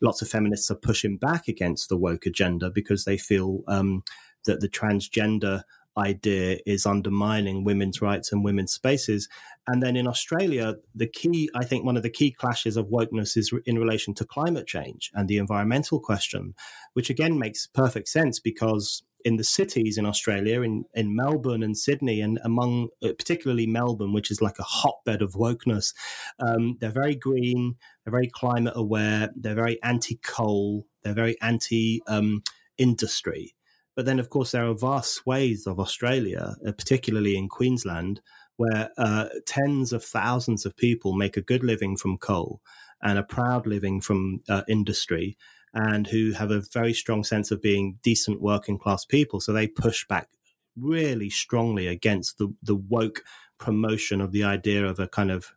[0.00, 4.02] lots of feminists are pushing back against the woke agenda because they feel um,
[4.46, 5.62] that the transgender
[5.98, 9.28] idea is undermining women's rights and women's spaces.
[9.66, 13.36] And then in Australia, the key, I think, one of the key clashes of wokeness
[13.36, 16.54] is in relation to climate change and the environmental question,
[16.94, 21.76] which again makes perfect sense because in the cities in Australia, in, in Melbourne and
[21.76, 25.94] Sydney, and among uh, particularly Melbourne, which is like a hotbed of wokeness.
[26.38, 32.02] Um, they're very green, they're very climate aware, they're very anti coal, they're very anti
[32.06, 32.42] um,
[32.78, 33.54] industry.
[33.94, 38.20] But then, of course, there are vast swathes of Australia, uh, particularly in Queensland,
[38.56, 42.60] where uh, tens of thousands of people make a good living from coal
[43.02, 45.36] and a proud living from uh, industry
[45.74, 49.40] and who have a very strong sense of being decent working class people.
[49.40, 50.28] So they push back
[50.76, 53.22] really strongly against the, the woke
[53.58, 55.52] promotion of the idea of a kind of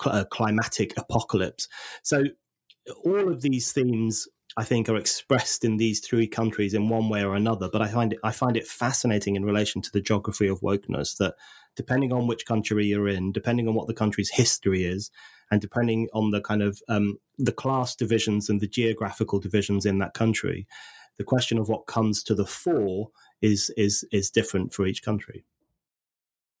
[0.00, 1.68] cl- a climatic apocalypse.
[2.02, 2.24] So
[3.04, 7.22] all of these themes I think are expressed in these three countries in one way
[7.22, 7.68] or another.
[7.70, 11.16] But I find it I find it fascinating in relation to the geography of wokeness
[11.18, 11.34] that
[11.76, 15.10] depending on which country you're in, depending on what the country's history is,
[15.50, 19.98] and depending on the kind of um, the class divisions and the geographical divisions in
[19.98, 20.66] that country,
[21.16, 23.10] the question of what comes to the fore
[23.42, 25.44] is is is different for each country.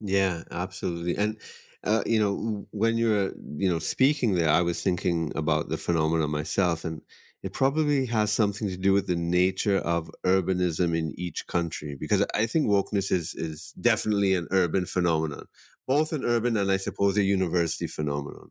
[0.00, 1.16] Yeah, absolutely.
[1.16, 1.40] And
[1.84, 6.30] uh, you know, when you're you know speaking there, I was thinking about the phenomenon
[6.30, 7.02] myself, and
[7.42, 12.24] it probably has something to do with the nature of urbanism in each country, because
[12.34, 15.46] I think wokeness is is definitely an urban phenomenon,
[15.86, 18.50] both an urban and I suppose a university phenomenon.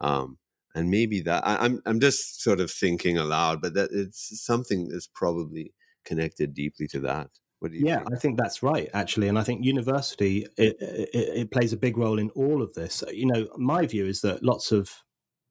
[0.00, 0.38] Um,
[0.74, 4.44] and maybe that I, am I'm, I'm just sort of thinking aloud, but that it's
[4.44, 5.72] something that's probably
[6.04, 7.28] connected deeply to that.
[7.58, 8.12] What do you yeah, think?
[8.12, 11.96] I think that's right, actually, and I think university it, it, it plays a big
[11.96, 13.02] role in all of this.
[13.12, 15.02] You know, my view is that lots of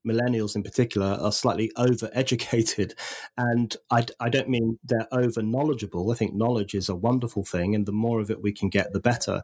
[0.08, 2.94] millennials in particular are slightly over educated
[3.38, 7.76] and I, I, don't mean they're over knowledgeable i think knowledge is a wonderful thing
[7.76, 9.42] and the more of it we can get the better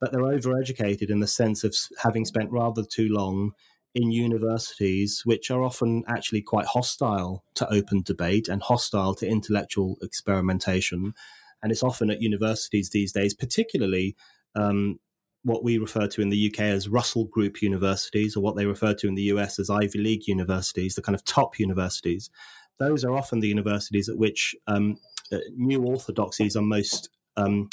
[0.00, 3.52] but they're over educated in the sense of having spent rather too long
[3.94, 9.96] in universities, which are often actually quite hostile to open debate and hostile to intellectual
[10.02, 11.14] experimentation.
[11.62, 14.16] And it's often at universities these days, particularly
[14.54, 15.00] um,
[15.42, 18.94] what we refer to in the UK as Russell Group universities, or what they refer
[18.94, 22.30] to in the US as Ivy League universities, the kind of top universities,
[22.78, 24.96] those are often the universities at which um,
[25.30, 27.68] uh, new orthodoxies are most um,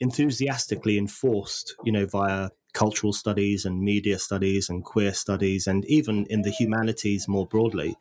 [0.00, 6.26] enthusiastically enforced, you know, via cultural studies and media studies and queer studies, and even
[6.26, 7.96] in the humanities more broadly.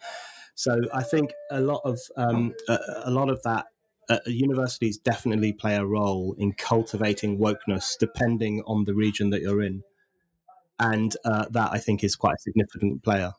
[0.56, 3.68] So I think a lot of um, a, a, lot of that
[4.10, 9.62] uh, universities definitely play a role in cultivating wokeness, depending on the region that you're
[9.62, 9.84] in,
[10.78, 13.34] and uh, that I think is quite a significant player.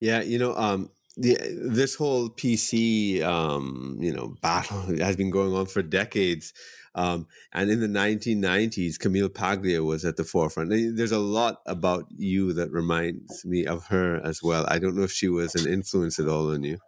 [0.00, 1.38] Yeah, you know, um, the
[1.70, 6.52] this whole PC um, you know battle has been going on for decades.
[6.94, 10.70] Um, and in the 1990s, Camille Paglia was at the forefront.
[10.70, 14.64] There's a lot about you that reminds me of her as well.
[14.66, 16.78] I don't know if she was an influence at all on you.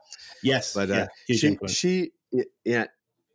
[0.43, 2.13] Yes, but uh, yeah, she she
[2.65, 2.87] yeah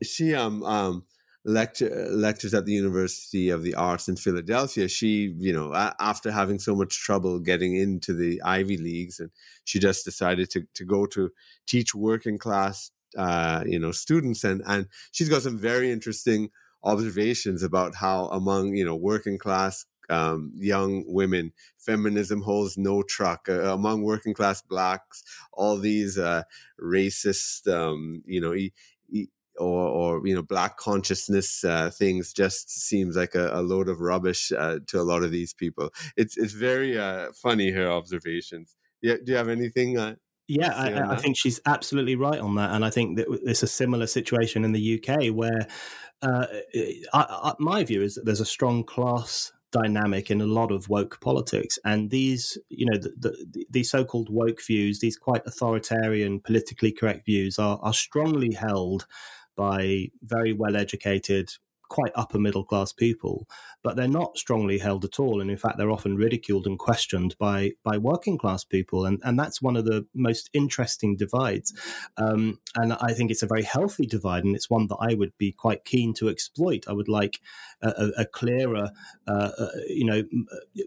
[0.02, 1.06] she um um
[1.46, 4.88] lecture lectures at the University of the Arts in Philadelphia.
[4.88, 9.32] She, you know, after having so much trouble getting into the Ivy Leagues, and
[9.64, 11.32] she just decided to to go to
[11.68, 16.50] teach working class, uh, you know, students, and and she's got some very interesting
[16.84, 21.54] observations about how among you know working class um, young women.
[21.78, 25.24] Feminism holds no truck uh, among working class blacks.
[25.52, 26.44] All these uh,
[26.82, 28.74] racist, um, you know, e-
[29.60, 34.00] or, or you know black consciousness uh, things just seems like a, a load of
[34.00, 35.92] rubbish uh, to a lot of these people.
[36.18, 38.76] It's it's very uh, funny her observations.
[39.02, 39.98] Yeah, do you have anything?
[39.98, 40.16] Uh,
[40.48, 43.68] yeah, I, I, think she's absolutely right on that, and I think that it's a
[43.68, 45.68] similar situation in the UK where
[46.22, 46.48] uh,
[47.14, 50.88] I, I, my view is that there's a strong class dynamic in a lot of
[50.88, 51.78] woke politics.
[51.84, 57.26] And these, you know, the, the, these so-called woke views, these quite authoritarian, politically correct
[57.26, 59.06] views, are, are strongly held
[59.56, 61.50] by very well educated,
[61.94, 63.48] quite upper middle class people,
[63.84, 65.40] but they're not strongly held at all.
[65.40, 69.06] And in fact, they're often ridiculed and questioned by by working class people.
[69.06, 71.72] And, and that's one of the most interesting divides.
[72.18, 75.38] Um, and I think it's a very healthy divide, and it's one that I would
[75.38, 76.86] be quite keen to exploit.
[76.88, 77.40] I would like
[77.84, 78.90] a, a clearer,
[79.28, 80.24] uh, uh, you know,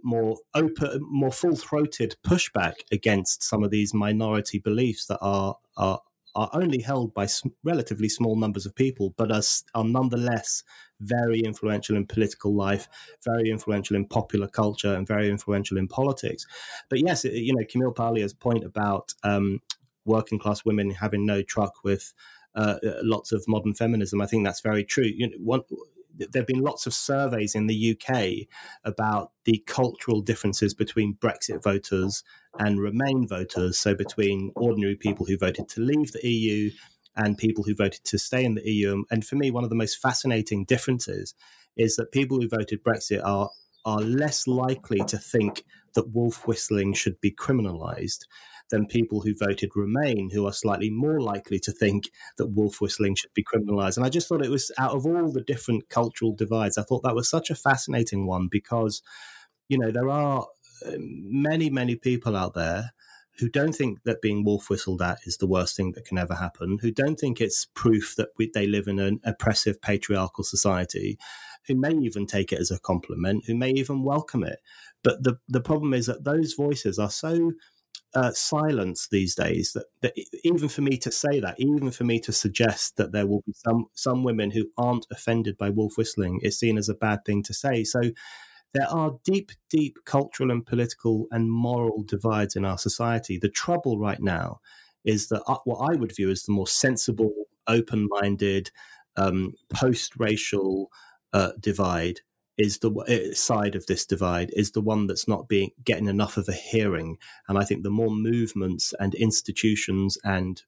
[0.03, 6.01] more open, more full throated pushback against some of these minority beliefs that are are
[6.37, 7.27] are only held by
[7.65, 9.43] relatively small numbers of people, but are,
[9.75, 10.63] are nonetheless
[11.01, 12.89] very influential in political life,
[13.25, 16.47] very influential in popular culture, and very influential in politics.
[16.89, 19.61] But yes, you know, Camille Paglia's point about um,
[20.05, 22.15] working class women having no truck with
[22.55, 25.05] uh, lots of modern feminism, I think that's very true.
[25.05, 25.61] You know, one,
[26.19, 28.49] there have been lots of surveys in the UK
[28.85, 32.25] about the cultural differences between Brexit voters
[32.59, 33.79] and Remain voters.
[33.79, 36.71] So, between ordinary people who voted to leave the EU
[37.17, 39.05] and people who voted to stay in the EU.
[39.11, 41.35] And for me, one of the most fascinating differences
[41.77, 43.51] is that people who voted Brexit are
[43.85, 45.65] are less likely to think
[45.95, 48.27] that wolf whistling should be criminalized
[48.71, 53.15] than people who voted Remain, who are slightly more likely to think that wolf whistling
[53.15, 53.97] should be criminalized.
[53.97, 57.03] And I just thought it was out of all the different cultural divides, I thought
[57.03, 59.03] that was such a fascinating one because,
[59.69, 60.47] you know, there are
[60.87, 62.93] um, many, many people out there
[63.39, 66.35] who don't think that being wolf whistled at is the worst thing that can ever
[66.35, 71.19] happen, who don't think it's proof that we, they live in an oppressive patriarchal society,
[71.67, 74.61] who may even take it as a compliment, who may even welcome it.
[75.03, 77.53] But the, the problem is that those voices are so
[78.15, 82.19] uh, silence these days that, that, even for me to say that, even for me
[82.21, 86.41] to suggest that there will be some some women who aren't offended by wolf whistling,
[86.43, 87.85] is seen as a bad thing to say.
[87.85, 88.01] So
[88.73, 93.39] there are deep, deep cultural and political and moral divides in our society.
[93.39, 94.61] The trouble right now
[95.05, 97.33] is that uh, what I would view as the more sensible,
[97.69, 98.71] open-minded,
[99.17, 100.91] um, post-racial
[101.33, 102.21] uh, divide
[102.59, 106.37] is the uh, side of this divide is the one that's not being getting enough
[106.37, 107.19] of a hearing.
[107.49, 110.63] And i think the more movements and institutions and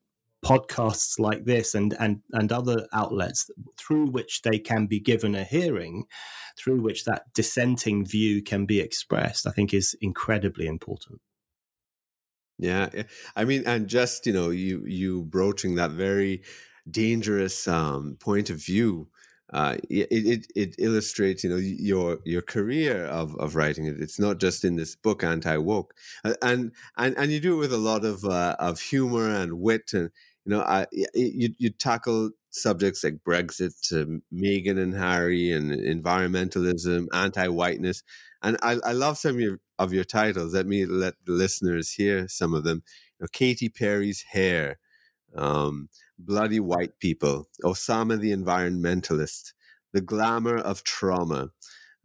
[0.45, 5.43] podcasts like this and and and other outlets through which they can be given a
[5.43, 6.05] hearing
[6.57, 11.21] through which that dissenting view can be expressed i think is incredibly important.
[12.57, 12.89] Yeah
[13.35, 16.43] i mean and just you know you you broaching that very
[16.89, 19.09] dangerous um, point of view
[19.53, 24.01] uh, it, it, it illustrates you know your your career of, of writing it.
[24.01, 25.95] It's not just in this book anti woke,
[26.43, 29.93] and and and you do it with a lot of uh, of humor and wit,
[29.95, 30.11] and
[30.45, 37.07] you know I, you you tackle subjects like Brexit, uh, Meghan and Harry, and environmentalism,
[37.13, 38.03] anti whiteness,
[38.43, 40.55] and I, I love some of your, of your titles.
[40.55, 42.83] Let me let the listeners hear some of them.
[43.19, 44.79] You know, Katy Perry's hair.
[45.35, 45.89] Um,
[46.19, 49.53] bloody white people, Osama the environmentalist,
[49.93, 51.51] the glamour of trauma,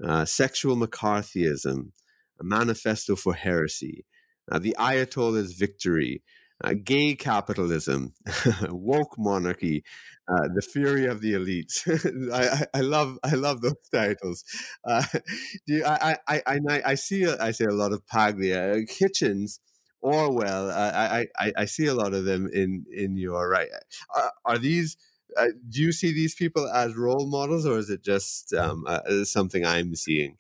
[0.04, 1.92] uh, sexual McCarthyism,
[2.40, 4.06] a manifesto for heresy,
[4.52, 6.24] uh, the Ayatollah's victory,
[6.64, 8.14] uh, gay capitalism,
[8.70, 9.84] woke monarchy,
[10.28, 11.84] uh, the fury of the elites.
[12.34, 14.44] I, I, love I love those titles.
[14.88, 15.04] Uh,
[15.68, 19.60] you, I, I, I, I see I see a lot of Paglia, uh, Hitchens,
[20.04, 20.70] Orwell.
[20.70, 23.70] I, I, I see a lot of them in in your right.
[24.14, 24.98] Are, are these?
[25.36, 29.24] Uh, do you see these people as role models, or is it just um, uh,
[29.24, 30.38] something I'm seeing?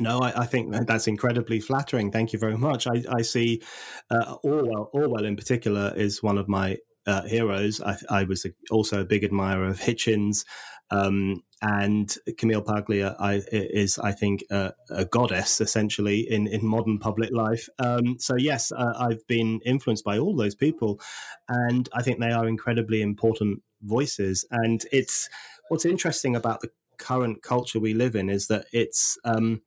[0.00, 2.10] No, I, I, think that's incredibly flattering.
[2.10, 2.86] Thank you very much.
[2.86, 3.62] I, I see
[4.10, 4.90] uh, Orwell.
[4.94, 7.82] Orwell, in particular, is one of my uh, heroes.
[7.82, 10.44] I, I, was a, also a big admirer of Hitchens,
[10.90, 16.98] um, and Camille Paglia I, is, I think, a, a, goddess essentially in, in modern
[16.98, 17.68] public life.
[17.78, 21.00] Um, so yes, uh, I've been influenced by all those people,
[21.48, 24.44] and I think they are incredibly important voices.
[24.50, 25.28] And it's
[25.68, 29.60] what's interesting about the current culture we live in is that it's um,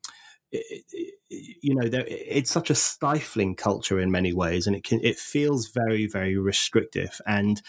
[1.29, 5.17] you know, there, it's such a stifling culture in many ways, and it can it
[5.17, 7.19] feels very very restrictive.
[7.25, 7.61] And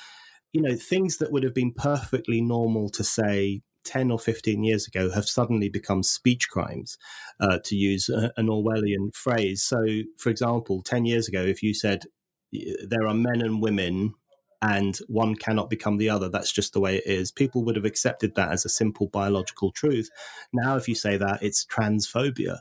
[0.52, 4.86] you know, things that would have been perfectly normal to say 10 or 15 years
[4.86, 6.98] ago have suddenly become speech crimes,
[7.40, 9.62] uh, to use a, an Orwellian phrase.
[9.62, 9.84] So,
[10.18, 12.04] for example, 10 years ago, if you said
[12.52, 14.14] there are men and women
[14.62, 17.84] and one cannot become the other, that's just the way it is, people would have
[17.84, 20.08] accepted that as a simple biological truth.
[20.52, 22.60] Now, if you say that, it's transphobia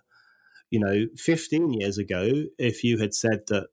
[0.74, 3.67] you know, 15 years ago, if you had said that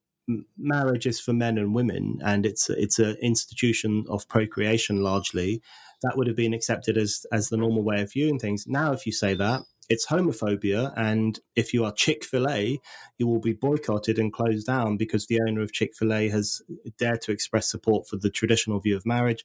[0.58, 5.62] marriage is for men and women and it's it's an institution of procreation largely,
[6.02, 8.66] that would have been accepted as as the normal way of viewing things.
[8.66, 12.80] Now, if you say that, it's homophobia, and if you are Chick Fil A,
[13.18, 16.62] you will be boycotted and closed down because the owner of Chick Fil A has
[16.98, 19.44] dared to express support for the traditional view of marriage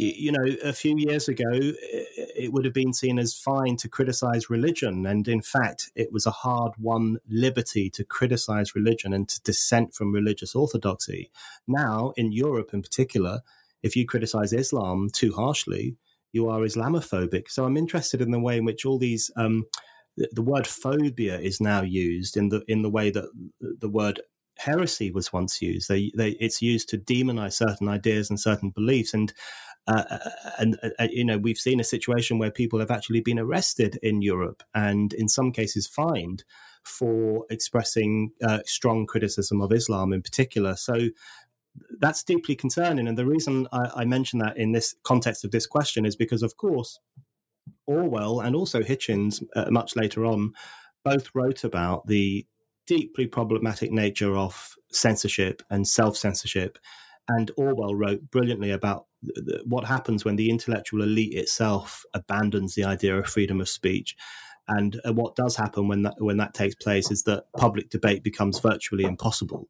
[0.00, 4.48] you know, a few years ago, it would have been seen as fine to criticize
[4.48, 5.04] religion.
[5.04, 9.94] And in fact, it was a hard won liberty to criticize religion and to dissent
[9.94, 11.32] from religious orthodoxy.
[11.66, 13.40] Now, in Europe in particular,
[13.82, 15.96] if you criticize Islam too harshly,
[16.32, 17.48] you are Islamophobic.
[17.48, 19.64] So I'm interested in the way in which all these, um,
[20.16, 23.24] the, the word phobia is now used in the in the way that
[23.60, 24.20] the word
[24.58, 25.88] heresy was once used.
[25.88, 29.14] They, they, it's used to demonize certain ideas and certain beliefs.
[29.14, 29.32] And
[29.86, 33.22] uh, uh, and uh, uh, you know we've seen a situation where people have actually
[33.22, 36.44] been arrested in Europe and in some cases fined
[36.84, 40.76] for expressing uh, strong criticism of Islam in particular.
[40.76, 41.08] So
[42.00, 43.08] that's deeply concerning.
[43.08, 46.42] And the reason I, I mention that in this context of this question is because,
[46.42, 46.98] of course,
[47.86, 50.52] Orwell and also Hitchens, uh, much later on,
[51.04, 52.46] both wrote about the
[52.86, 56.78] deeply problematic nature of censorship and self censorship.
[57.28, 59.06] And Orwell wrote brilliantly about
[59.64, 64.16] what happens when the intellectual elite itself abandons the idea of freedom of speech.
[64.68, 68.22] And uh, what does happen when that when that takes place is that public debate
[68.22, 69.68] becomes virtually impossible,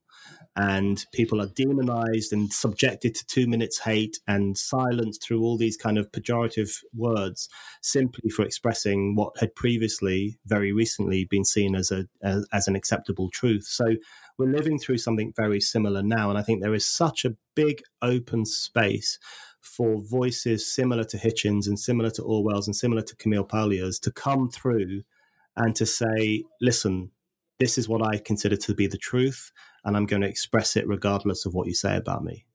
[0.56, 5.76] and people are demonized and subjected to two minutes hate and silenced through all these
[5.76, 7.48] kind of pejorative words
[7.80, 12.74] simply for expressing what had previously, very recently, been seen as a as, as an
[12.74, 13.64] acceptable truth.
[13.64, 13.96] So
[14.36, 16.28] we're living through something very similar now.
[16.30, 19.18] And I think there is such a big open space
[19.68, 24.10] for voices similar to Hitchens and similar to Orwell's and similar to Camille Paglia's to
[24.10, 25.02] come through
[25.56, 27.10] and to say, listen,
[27.58, 29.52] this is what I consider to be the truth,
[29.84, 32.46] and I'm going to express it regardless of what you say about me.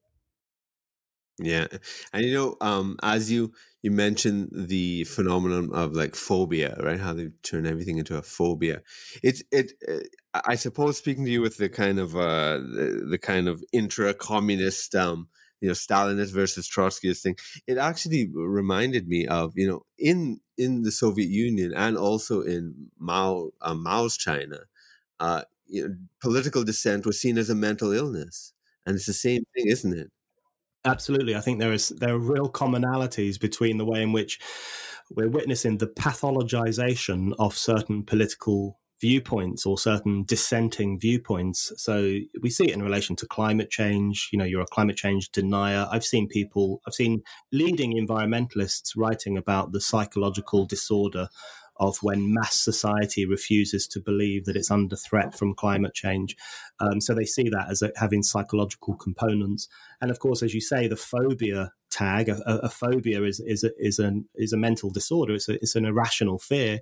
[1.39, 1.67] Yeah,
[2.13, 6.99] and you know, um, as you you mentioned the phenomenon of like phobia, right?
[6.99, 8.81] How they turn everything into a phobia.
[9.23, 9.73] It's it.
[9.87, 13.63] Uh, I suppose speaking to you with the kind of uh, the, the kind of
[13.71, 15.27] intra-communist, um,
[15.63, 17.37] you know, Stalinist versus Trotskyist thing.
[17.67, 22.91] It actually reminded me of you know in in the Soviet Union and also in
[22.99, 24.57] Mao uh, Mao's China,
[25.21, 28.51] uh, you know, political dissent was seen as a mental illness,
[28.85, 30.11] and it's the same thing, isn't it?
[30.83, 34.41] Absolutely, I think there is there are real commonalities between the way in which
[35.11, 41.73] we're witnessing the pathologization of certain political viewpoints or certain dissenting viewpoints.
[41.75, 44.29] So we see it in relation to climate change.
[44.31, 45.89] You know, you're a climate change denier.
[45.91, 51.27] I've seen people, I've seen leading environmentalists writing about the psychological disorder
[51.77, 56.37] of when mass society refuses to believe that it's under threat from climate change.
[56.79, 59.67] Um, so they see that as a, having psychological components.
[59.99, 63.71] And of course, as you say, the phobia tag, a, a phobia is is a,
[63.77, 65.33] is an is a mental disorder.
[65.33, 66.79] It's a, it's an irrational fear,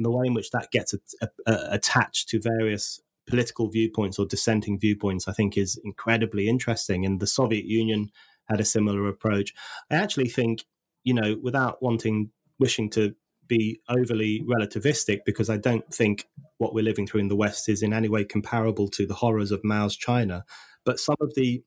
[0.00, 4.80] and the way in which that gets uh, attached to various political viewpoints or dissenting
[4.80, 7.04] viewpoints, I think, is incredibly interesting.
[7.04, 8.10] And the Soviet Union
[8.48, 9.52] had a similar approach.
[9.90, 10.64] I actually think,
[11.04, 13.14] you know, without wanting wishing to
[13.46, 16.26] be overly relativistic because I don't think
[16.56, 19.52] what we're living through in the West is in any way comparable to the horrors
[19.52, 20.46] of Mao's China.
[20.86, 21.62] But some of the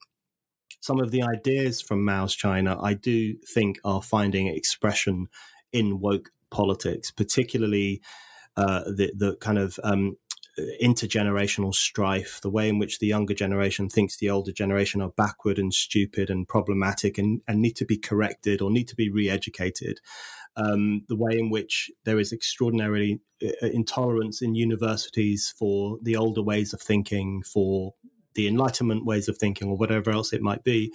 [0.82, 5.28] some of the ideas from Mao's China, I do think, are finding expression
[5.72, 8.02] in woke politics, particularly
[8.56, 10.16] uh, the the kind of um,
[10.82, 15.58] intergenerational strife, the way in which the younger generation thinks the older generation are backward
[15.58, 20.00] and stupid and problematic and, and need to be corrected or need to be re-educated.
[20.56, 26.44] Um, the way in which there is extraordinary uh, intolerance in universities for the older
[26.44, 27.96] ways of thinking, for
[28.36, 30.94] the Enlightenment ways of thinking, or whatever else it might be.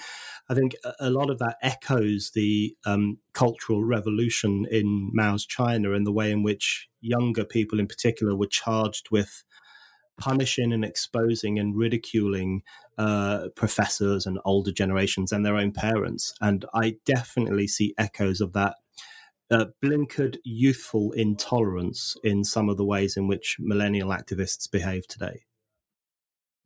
[0.48, 6.06] I think a lot of that echoes the um, cultural revolution in Mao's China and
[6.06, 9.44] the way in which younger people, in particular, were charged with
[10.18, 12.62] punishing and exposing and ridiculing
[12.98, 16.34] uh, professors and older generations and their own parents.
[16.40, 18.76] And I definitely see echoes of that
[19.50, 25.44] uh, blinkered youthful intolerance in some of the ways in which millennial activists behave today.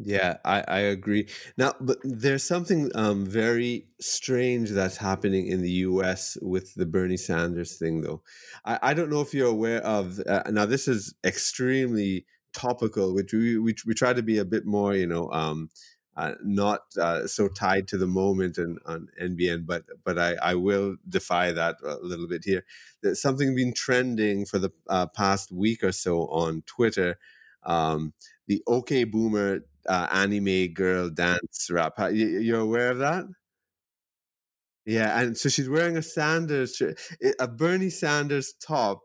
[0.05, 1.29] Yeah, I, I agree.
[1.57, 6.37] Now, but there's something um, very strange that's happening in the U.S.
[6.43, 8.23] with the Bernie Sanders thing, though.
[8.65, 10.19] I, I don't know if you're aware of.
[10.27, 14.67] Uh, now, this is extremely topical, which we, we we try to be a bit
[14.67, 15.69] more, you know, um,
[16.17, 20.55] uh, not uh, so tied to the moment and on NBN, but but I, I
[20.57, 22.65] will defy that a little bit here.
[23.03, 27.19] There's something been trending for the uh, past week or so on Twitter.
[27.65, 28.15] Um,
[28.49, 31.95] the OK Boomer uh, anime girl dance rap.
[31.99, 33.25] You, you're aware of that?
[34.85, 36.81] Yeah, and so she's wearing a Sanders,
[37.41, 39.01] a Bernie Sanders top.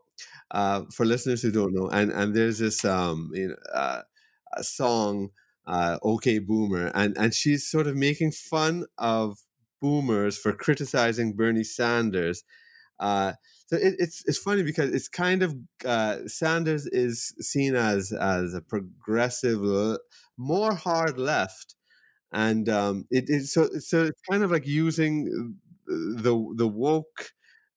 [0.50, 4.00] Uh, for listeners who don't know, and and there's this um you know, uh,
[4.62, 5.28] song
[5.66, 9.38] uh, OK Boomer, and and she's sort of making fun of
[9.80, 12.44] boomers for criticizing Bernie Sanders.
[13.00, 13.32] Uh,
[13.66, 18.54] so it, it's it's funny because it's kind of uh, Sanders is seen as as
[18.54, 19.60] a progressive,
[20.36, 21.74] more hard left,
[22.32, 27.32] and um, it is so so it's kind of like using the the woke,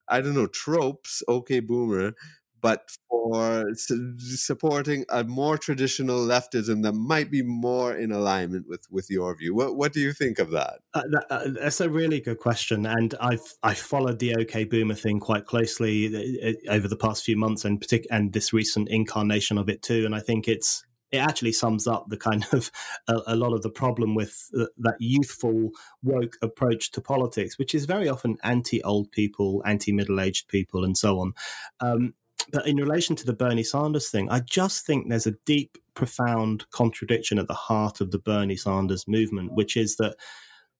[0.08, 1.22] I don't know tropes.
[1.28, 2.14] OK Boomer,
[2.62, 8.86] but for su- supporting a more traditional leftism that might be more in alignment with
[8.90, 9.54] with your view.
[9.54, 10.80] What what do you think of that?
[10.94, 14.94] Uh, that uh, that's a really good question, and I've I followed the OK Boomer
[14.94, 16.06] thing quite closely
[16.40, 19.82] uh, uh, over the past few months, and partic- and this recent incarnation of it
[19.82, 20.06] too.
[20.06, 22.70] And I think it's it actually sums up the kind of
[23.08, 25.70] a, a lot of the problem with that youthful
[26.02, 30.84] woke approach to politics, which is very often anti old people, anti middle aged people,
[30.84, 31.32] and so on.
[31.80, 32.14] Um,
[32.52, 36.68] but in relation to the Bernie Sanders thing, I just think there's a deep, profound
[36.70, 40.16] contradiction at the heart of the Bernie Sanders movement, which is that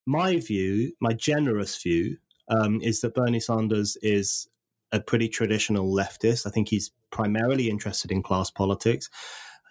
[0.07, 2.17] my view, my generous view,
[2.49, 4.49] um, is that Bernie Sanders is
[4.91, 6.47] a pretty traditional leftist.
[6.47, 9.09] I think he's primarily interested in class politics.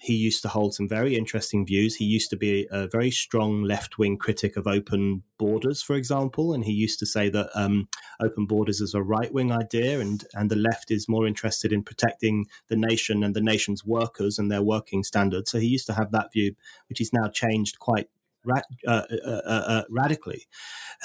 [0.02, 1.96] He used to hold some very interesting views.
[1.96, 6.54] He used to be a very strong left wing critic of open borders, for example,
[6.54, 7.88] and he used to say that um,
[8.20, 11.84] open borders is a right wing idea, and and the left is more interested in
[11.84, 15.52] protecting the nation and the nation's workers and their working standards.
[15.52, 16.56] So he used to have that view,
[16.90, 18.10] which he's now changed quite
[18.50, 20.48] uh, uh, uh, uh, radically.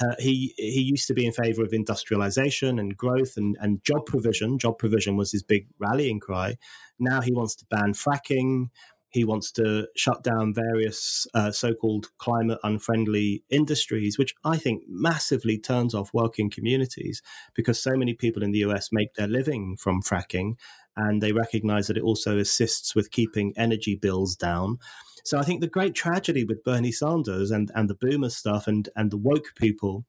[0.01, 4.05] Uh, he he used to be in favor of industrialisation and growth and, and job
[4.05, 4.57] provision.
[4.57, 6.55] Job provision was his big rallying cry.
[6.99, 8.69] Now he wants to ban fracking.
[9.09, 14.83] He wants to shut down various uh, so called climate unfriendly industries, which I think
[14.87, 17.21] massively turns off working communities
[17.55, 20.55] because so many people in the US make their living from fracking
[20.97, 24.79] and they recognize that it also assists with keeping energy bills down.
[25.27, 28.87] So I think the great tragedy with Bernie Sanders and, and the boomer stuff and,
[28.95, 30.05] and the woke people,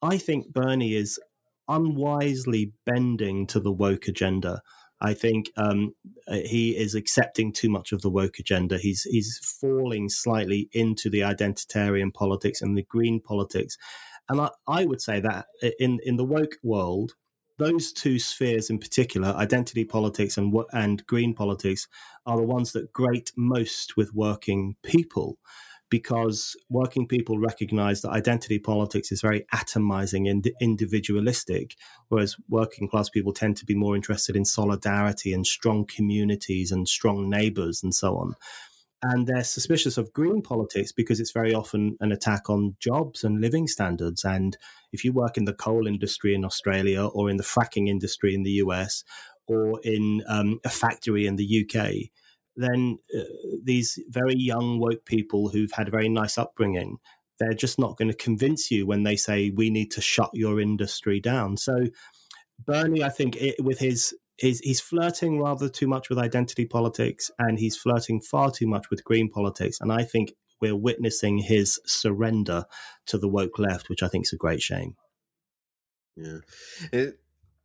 [0.00, 1.18] I think Bernie is
[1.66, 4.62] unwisely bending to the woke agenda.
[5.00, 5.96] I think um,
[6.28, 8.78] uh, he is accepting too much of the woke agenda.
[8.78, 13.76] He's he's falling slightly into the identitarian politics and the green politics,
[14.28, 15.46] and I, I would say that
[15.80, 17.14] in in the woke world,
[17.58, 21.88] those two spheres in particular, identity politics and and green politics,
[22.26, 25.38] are the ones that grate most with working people
[25.92, 31.76] because working people recognize that identity politics is very atomizing and individualistic,
[32.08, 36.88] whereas working class people tend to be more interested in solidarity and strong communities and
[36.88, 38.34] strong neighbors and so on.
[39.02, 43.40] And they're suspicious of green politics because it's very often an attack on jobs and
[43.40, 44.24] living standards.
[44.24, 44.56] And
[44.92, 48.44] if you work in the coal industry in Australia or in the fracking industry in
[48.44, 49.02] the US
[49.48, 52.10] or in um, a factory in the UK,
[52.54, 53.22] then uh,
[53.64, 56.98] these very young woke people who've had a very nice upbringing
[57.38, 60.60] they're just not going to convince you when they say we need to shut your
[60.60, 61.86] industry down so
[62.64, 67.30] bernie i think it, with his he's, he's flirting rather too much with identity politics
[67.38, 69.78] and he's flirting far too much with green politics.
[69.80, 72.64] And I think we're witnessing his surrender
[73.06, 74.96] to the woke left, which I think is a great shame.
[76.16, 76.38] Yeah.
[76.92, 77.18] It,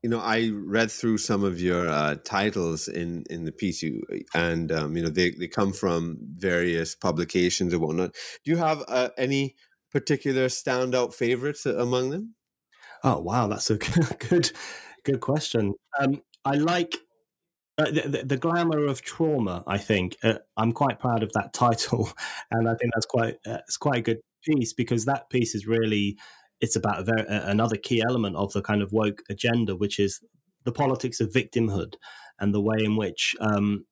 [0.04, 4.04] you know, I read through some of your uh, titles in, in the piece, you,
[4.34, 8.14] and um, you know they, they come from various publications and whatnot.
[8.46, 9.56] Do you have uh, any
[9.92, 12.36] particular standout favorites among them?
[13.04, 13.78] Oh wow, that's a
[14.30, 14.52] good
[15.04, 15.74] good question.
[16.00, 16.96] Um, I like
[17.78, 19.64] uh, the, the, glamour of trauma.
[19.68, 22.10] I think uh, I'm quite proud of that title,
[22.50, 25.68] and I think that's quite uh, it's quite a good piece because that piece is
[25.68, 26.18] really
[26.62, 30.22] it's about very, another key element of the kind of woke agenda, which is
[30.64, 31.96] the politics of victimhood
[32.40, 33.86] and the way in which um,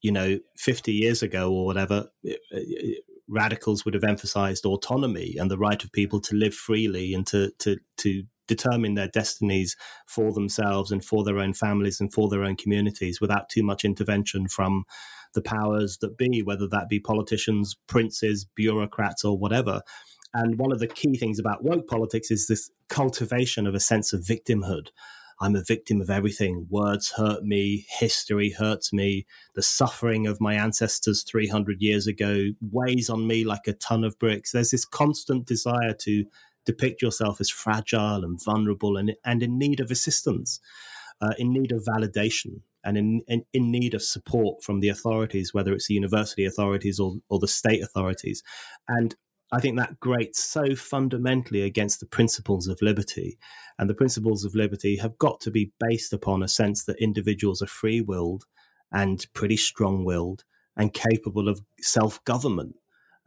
[0.00, 2.08] you know 50 years ago or whatever
[3.28, 7.50] radicals would have emphasized autonomy and the right of people to live freely and to
[7.58, 9.76] to to determine their destinies
[10.06, 13.84] for themselves and for their own families and for their own communities without too much
[13.84, 14.84] intervention from
[15.34, 19.82] the powers that be, whether that be politicians, princes, bureaucrats, or whatever.
[20.34, 24.12] And one of the key things about woke politics is this cultivation of a sense
[24.12, 24.88] of victimhood.
[25.38, 26.66] I'm a victim of everything.
[26.70, 27.86] Words hurt me.
[27.88, 29.26] History hurts me.
[29.54, 34.18] The suffering of my ancestors 300 years ago weighs on me like a ton of
[34.18, 34.52] bricks.
[34.52, 36.24] There's this constant desire to
[36.66, 40.60] depict yourself as fragile and vulnerable and, and in need of assistance,
[41.22, 45.54] uh, in need of validation, and in, in, in, need of support from the authorities,
[45.54, 48.42] whether it's the university authorities or, or the state authorities.
[48.86, 49.16] And
[49.52, 53.38] I think that grates so fundamentally against the principles of liberty.
[53.78, 57.62] And the principles of liberty have got to be based upon a sense that individuals
[57.62, 58.44] are free willed
[58.92, 60.44] and pretty strong willed
[60.76, 62.76] and capable of self government.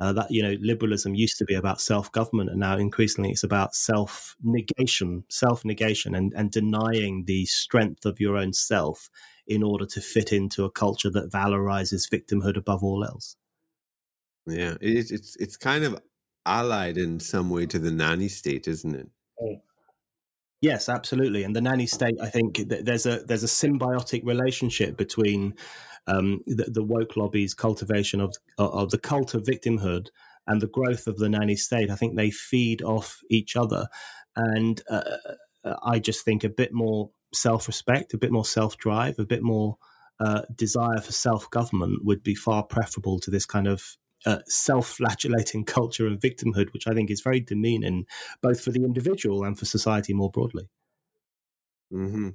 [0.01, 3.43] Uh, that you know, liberalism used to be about self government, and now increasingly it's
[3.43, 9.09] about self negation, self negation, and and denying the strength of your own self
[9.45, 13.35] in order to fit into a culture that valorizes victimhood above all else.
[14.45, 15.99] Yeah, it's it's it's kind of
[16.45, 19.09] allied in some way to the nanny state, isn't it?
[19.41, 19.61] Oh.
[20.61, 21.43] Yes, absolutely.
[21.43, 25.55] And the nanny state, I think, there's a there's a symbiotic relationship between
[26.07, 30.07] um, the, the, woke lobby's cultivation of of the cult of victimhood
[30.47, 31.91] and the growth of the nanny state.
[31.91, 33.87] I think they feed off each other,
[34.35, 35.03] and uh,
[35.83, 39.43] I just think a bit more self respect, a bit more self drive, a bit
[39.43, 39.77] more
[40.19, 44.87] uh, desire for self government would be far preferable to this kind of uh, self
[44.87, 48.05] flagellating culture of victimhood, which I think is very demeaning
[48.41, 50.69] both for the individual and for society more broadly.
[51.93, 52.29] Mm-hmm.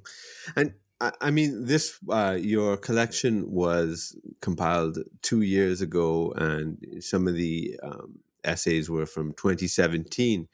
[0.55, 7.35] And I mean, this uh, your collection was compiled two years ago, and some of
[7.35, 10.47] the um, essays were from 2017.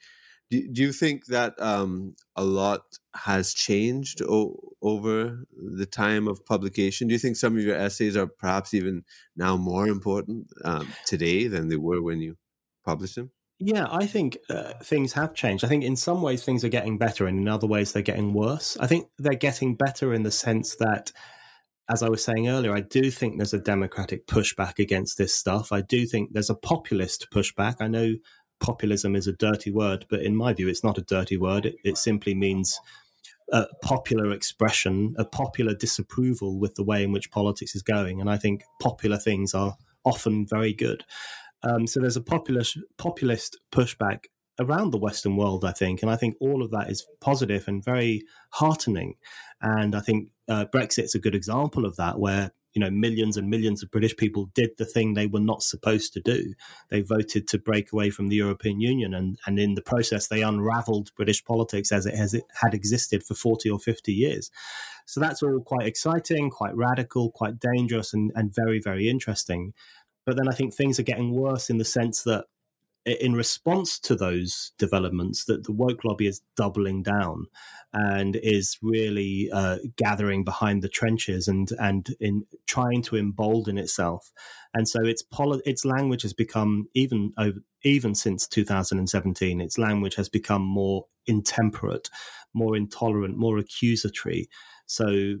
[0.50, 6.44] Do, do you think that um, a lot has changed o- over the time of
[6.44, 7.06] publication?
[7.06, 9.04] Do you think some of your essays are perhaps even
[9.36, 12.36] now more important um, today than they were when you
[12.84, 13.30] published them?
[13.64, 15.64] Yeah, I think uh, things have changed.
[15.64, 18.32] I think in some ways things are getting better, and in other ways they're getting
[18.32, 18.76] worse.
[18.80, 21.12] I think they're getting better in the sense that,
[21.88, 25.70] as I was saying earlier, I do think there's a democratic pushback against this stuff.
[25.70, 27.76] I do think there's a populist pushback.
[27.78, 28.14] I know
[28.58, 31.66] populism is a dirty word, but in my view, it's not a dirty word.
[31.66, 32.80] It, it simply means
[33.52, 38.20] a popular expression, a popular disapproval with the way in which politics is going.
[38.20, 41.04] And I think popular things are often very good.
[41.62, 44.24] Um, so there's a populist populist pushback
[44.58, 47.84] around the Western world, I think, and I think all of that is positive and
[47.84, 49.14] very heartening.
[49.60, 53.50] And I think uh, Brexit's a good example of that, where you know millions and
[53.50, 56.54] millions of British people did the thing they were not supposed to do.
[56.90, 60.42] They voted to break away from the European Union, and and in the process, they
[60.42, 64.50] unravelled British politics as it has it had existed for forty or fifty years.
[65.06, 69.72] So that's all quite exciting, quite radical, quite dangerous, and and very very interesting.
[70.24, 72.44] But then I think things are getting worse in the sense that
[73.04, 77.46] in response to those developments that the woke lobby is doubling down
[77.92, 84.32] and is really uh, gathering behind the trenches and and in trying to embolden itself.
[84.72, 90.14] And so its poli- its language has become even over even since 2017 its language
[90.14, 92.08] has become more intemperate
[92.54, 94.48] more intolerant more accusatory.
[94.86, 95.38] So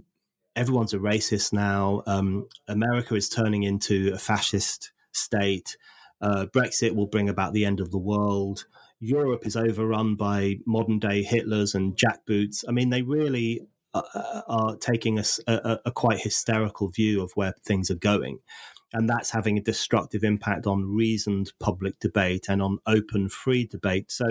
[0.56, 2.02] everyone's a racist now.
[2.06, 5.76] Um, America is turning into a fascist state.
[6.20, 8.66] Uh, Brexit will bring about the end of the world.
[9.00, 12.64] Europe is overrun by modern day Hitlers and jackboots.
[12.68, 17.32] I mean, they really uh, uh, are taking a, a, a, quite hysterical view of
[17.34, 18.38] where things are going.
[18.92, 24.10] And that's having a destructive impact on reasoned public debate and on open, free debate.
[24.10, 24.28] So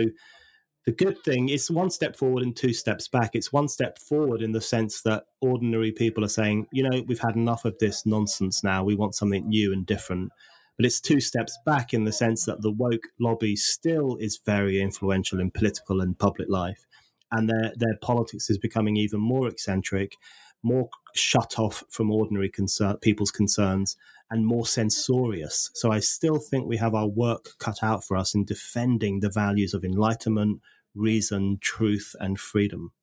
[0.86, 3.32] the good thing is one step forward and two steps back.
[3.34, 7.20] It's one step forward in the sense that ordinary people are saying, you know, we've
[7.20, 8.84] had enough of this nonsense now.
[8.84, 10.32] We want something new and different.
[10.78, 14.82] But it's two steps back in the sense that the woke lobby still is very
[14.82, 16.88] influential in political and public life.
[17.32, 20.18] And their, their politics is becoming even more eccentric,
[20.64, 23.96] more shut off from ordinary concern, people's concerns,
[24.32, 25.70] and more censorious.
[25.76, 29.30] So I still think we have our work cut out for us in defending the
[29.30, 30.62] values of enlightenment,
[30.96, 32.94] reason, truth, and freedom.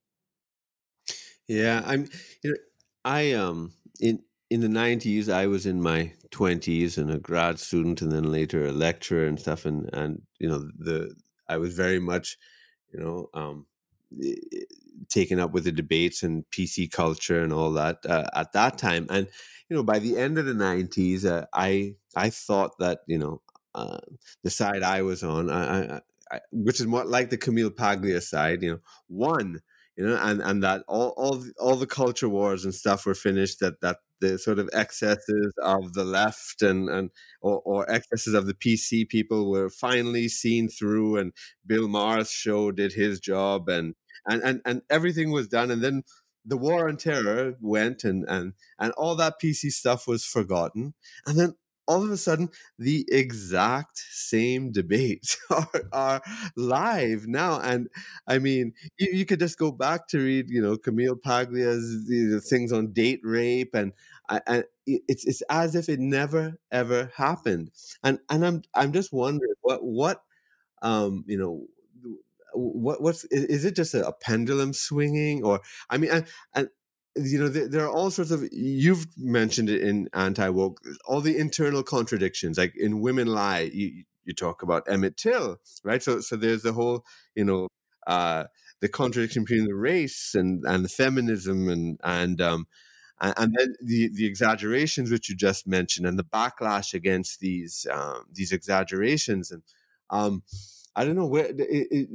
[1.47, 2.09] Yeah, I'm.
[2.43, 2.57] You know,
[3.05, 8.03] I um in in the nineties, I was in my twenties and a grad student,
[8.03, 9.64] and then later a lecturer and stuff.
[9.66, 11.14] And and you know the
[11.49, 12.39] I was very much,
[12.93, 13.66] you know, um,
[15.09, 19.07] taken up with the debates and PC culture and all that uh, at that time.
[19.11, 19.29] And
[19.68, 23.42] you know, by the end of the '90s, uh, I I thought that you know
[23.74, 23.98] uh,
[24.42, 26.00] the side I was on, I,
[26.30, 29.60] I, which is more like the Camille Paglia side, you know, won.
[29.96, 33.58] You know, and, and that all, all all the culture wars and stuff were finished.
[33.58, 37.10] That that the sort of excesses of the left and and
[37.42, 41.32] or, or excesses of the PC people were finally seen through, and
[41.66, 43.96] Bill Maher's show did his job, and
[44.28, 45.70] and and and everything was done.
[45.72, 46.04] And then
[46.45, 50.95] the war on terror went and and and all that PC stuff was forgotten.
[51.26, 51.55] And then
[51.89, 56.22] all of a sudden the exact same debates are, are
[56.55, 57.89] live now and
[58.28, 62.41] i mean you, you, could just go back to read you know camille paglia's the
[62.41, 63.93] things on date rape and
[64.47, 67.70] and it's it's as if it never ever happened
[68.05, 70.22] and and i'm i'm just wondering what what
[70.82, 71.66] um you know
[72.59, 76.68] what what's is it just a, pendulum swinging or i mean and, and
[77.16, 81.20] you know there, there, are all sorts of you've mentioned it in anti woke all
[81.20, 86.02] the internal contradictions like in women lie you you talk about emmett till right?
[86.02, 87.04] So so there's the whole
[87.34, 87.68] you know
[88.06, 88.44] uh
[88.80, 92.66] the contradiction between the race and and the feminism and and um
[93.20, 97.86] and, and then the the exaggerations which you just mentioned and the backlash against these
[97.90, 99.62] um these exaggerations and
[100.11, 100.42] um
[100.94, 102.09] I don't know where it, it,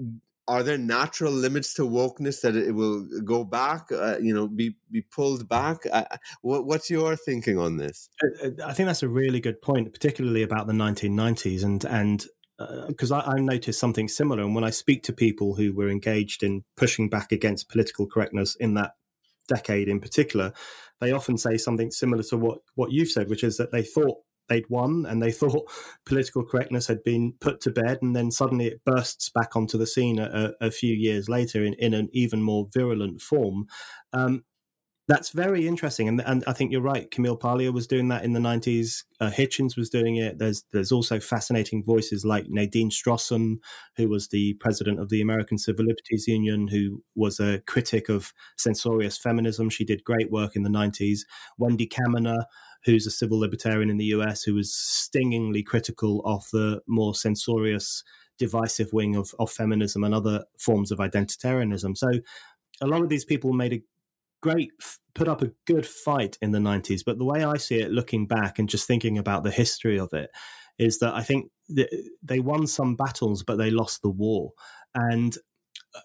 [0.48, 4.76] are there natural limits to wokeness that it will go back uh, you know be
[4.92, 5.78] be pulled back?
[5.92, 6.04] Uh,
[6.42, 8.10] what, what's your thinking on this?
[8.24, 12.26] Uh, uh, i think that's a really good point particularly about the 1990s and and
[12.88, 14.44] because uh, I, I noticed something similar.
[14.44, 18.56] And when i speak to people who were engaged in pushing back against political correctness
[18.56, 18.92] in that
[19.50, 20.54] decade in particular
[21.02, 24.20] they often say something similar to what what you've said which is that they thought
[24.50, 25.70] they'd won and they thought
[26.06, 29.88] political correctness had been put to bed and then suddenly it bursts back onto the
[29.88, 33.66] scene a, a few years later in, in an even more virulent form.
[34.12, 34.44] Um,
[35.08, 37.12] that's very interesting and, and i think you're right.
[37.12, 40.40] Camille paglia was doing that in the 90s uh, hitchens was doing it.
[40.40, 43.58] There's there's also fascinating voices like nadine strossen
[43.98, 48.34] who was the president of the american civil liberties union who was a critic of
[48.58, 49.70] censorious feminism.
[49.70, 51.20] She did great work in the 90s
[51.58, 52.46] wendy kaminer
[52.86, 58.04] who's a civil libertarian in the US, who was stingingly critical of the more censorious,
[58.38, 61.98] divisive wing of, of feminism and other forms of identitarianism.
[61.98, 62.12] So
[62.82, 63.82] a lot of these people made a
[64.42, 64.72] great
[65.16, 68.28] put up a good fight in the 90s but the way i see it looking
[68.28, 70.30] back and just thinking about the history of it
[70.78, 71.50] is that i think
[72.22, 74.52] they won some battles but they lost the war
[74.96, 75.38] and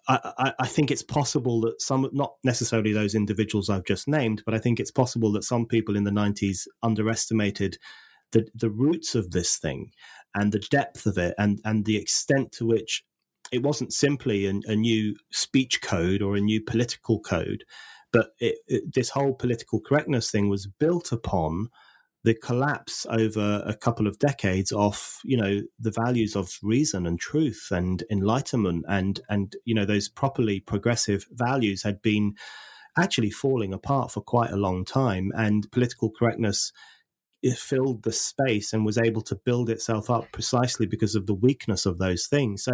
[0.07, 4.55] I, I, think it's possible that some, not necessarily those individuals I've just named, but
[4.55, 7.79] I think it's possible that some people in the 90s underestimated
[8.33, 9.93] the, the roots of this thing
[10.35, 13.03] and the depth of it and, and the extent to which
[13.51, 17.65] it wasn't simply a, a new speech code or a new political code,
[18.13, 21.69] but it, it, this whole political correctness thing was built upon
[22.25, 27.21] the collapse over a couple of decades of you know the values of reason and
[27.21, 32.35] truth and enlightenment and and you know those properly progressive values had been
[32.99, 35.33] actually falling apart for quite a long time.
[35.35, 36.73] And political correctness
[37.45, 41.35] eh, filled the space and was able to build itself up precisely because of the
[41.35, 42.65] weakness of those things.
[42.65, 42.73] So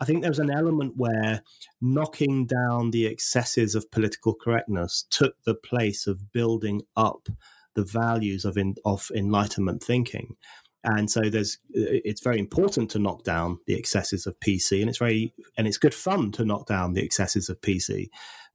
[0.00, 1.42] I think there was an element where
[1.80, 7.28] knocking down the excesses of political correctness took the place of building up
[7.74, 10.36] the values of in, of enlightenment thinking.
[10.84, 14.98] And so there's it's very important to knock down the excesses of PC, and it's
[14.98, 18.08] very and it's good fun to knock down the excesses of PC.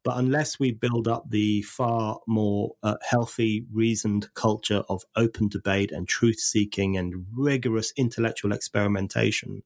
[0.03, 5.91] But unless we build up the far more uh, healthy, reasoned culture of open debate
[5.91, 9.63] and truth seeking and rigorous intellectual experimentation,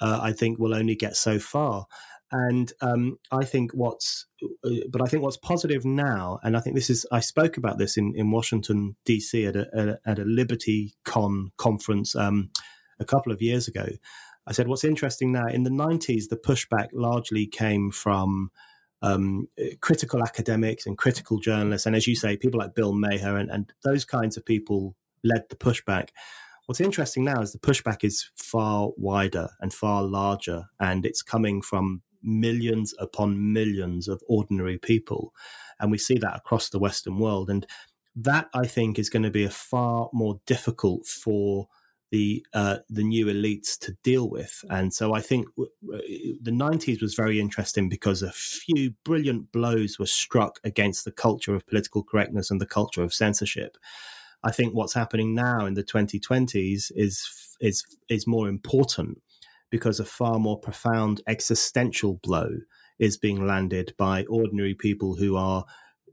[0.00, 1.86] uh, I think we'll only get so far.
[2.30, 4.26] And um, I think what's,
[4.64, 7.78] uh, but I think what's positive now, and I think this is, I spoke about
[7.78, 9.46] this in, in Washington D.C.
[9.46, 12.50] at a, at a, at a Liberty Con conference um,
[13.00, 13.86] a couple of years ago.
[14.46, 18.50] I said, what's interesting now, in the 90s, the pushback largely came from
[19.02, 19.48] um,
[19.80, 21.86] critical academics and critical journalists.
[21.86, 25.44] And as you say, people like Bill Maher and, and those kinds of people led
[25.50, 26.08] the pushback.
[26.66, 31.62] What's interesting now is the pushback is far wider and far larger, and it's coming
[31.62, 35.34] from millions upon millions of ordinary people.
[35.80, 37.50] And we see that across the Western world.
[37.50, 37.66] And
[38.16, 41.68] that, I think, is going to be a far more difficult for
[42.10, 44.64] the uh, the new elites to deal with.
[44.70, 50.06] And so I think the 90s was very interesting because a few brilliant blows were
[50.06, 53.76] struck against the culture of political correctness and the culture of censorship.
[54.42, 59.20] I think what's happening now in the 2020s is is is more important
[59.70, 62.48] because a far more profound existential blow
[62.98, 65.64] is being landed by ordinary people who are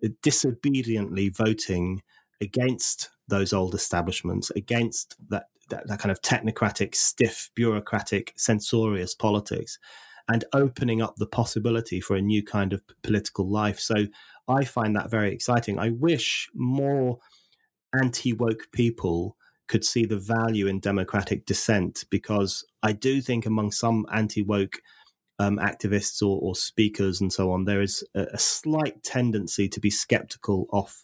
[0.04, 2.02] uh, disobediently voting
[2.42, 9.80] against those old establishments, against that, that, that kind of technocratic, stiff, bureaucratic, censorious politics,
[10.28, 13.80] and opening up the possibility for a new kind of political life.
[13.80, 14.08] So
[14.48, 15.80] I find that very exciting.
[15.80, 17.20] I wish more
[17.98, 19.38] anti woke people
[19.68, 24.82] could see the value in democratic dissent because I do think among some anti woke
[25.40, 29.82] um, activists or, or, speakers and so on, there is a, a, slight tendency to
[29.82, 31.04] be skeptical of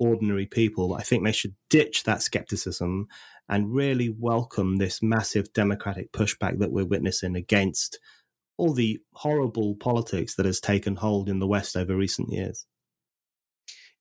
[0.00, 0.94] ordinary people.
[0.94, 3.06] I think they should ditch that skepticism
[3.48, 8.00] and really welcome this massive democratic pushback that we're witnessing against
[8.56, 12.66] all the horrible politics that has taken hold in the West over recent years.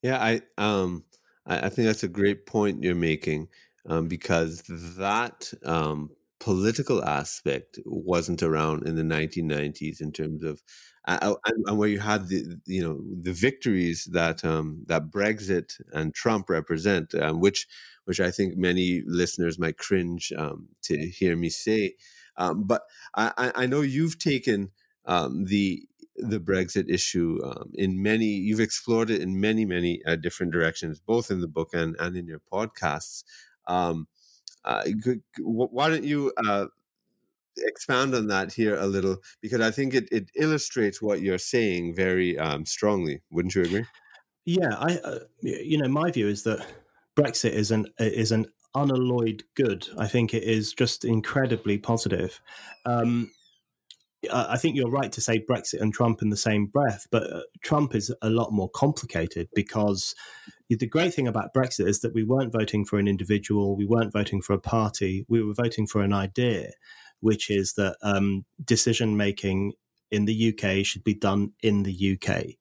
[0.02, 1.04] Yeah, I um
[1.48, 3.48] I, think that's a great point you're making
[3.88, 4.64] um, because
[4.98, 6.10] that um,
[6.40, 10.62] political aspect wasn't around in the 1990s in terms of
[11.08, 15.80] uh, and, and, where you had the you know the victories that um, that Brexit
[15.94, 17.66] and Trump represent, um, which
[18.04, 21.96] which I think many listeners might cringe um, to hear me say,
[22.36, 22.82] um, but
[23.16, 24.72] I, I know you've taken
[25.06, 25.84] um, the
[26.18, 28.26] the Brexit issue um, in many.
[28.26, 32.18] You've explored it in many many uh, different directions, both in the book and and
[32.18, 33.24] in your podcasts.
[33.68, 34.08] Um,
[34.66, 34.84] uh,
[35.40, 36.66] why don't you uh,
[37.58, 39.18] expound on that here a little?
[39.42, 43.22] Because I think it, it illustrates what you're saying very um, strongly.
[43.30, 43.86] Wouldn't you agree?
[44.46, 44.98] Yeah, I.
[44.98, 46.66] Uh, you know, my view is that
[47.16, 48.46] Brexit is an is an
[48.76, 49.88] unalloyed good.
[49.98, 52.40] I think it is just incredibly positive.
[52.86, 53.32] Um,
[54.32, 57.42] I think you're right to say Brexit and Trump in the same breath, but uh,
[57.62, 60.16] Trump is a lot more complicated because
[60.70, 64.12] the great thing about Brexit is that we weren't voting for an individual, we weren't
[64.12, 66.72] voting for a party, we were voting for an idea,
[67.22, 69.74] which is that um, decision making
[70.12, 72.56] in the UK should be done in the UK.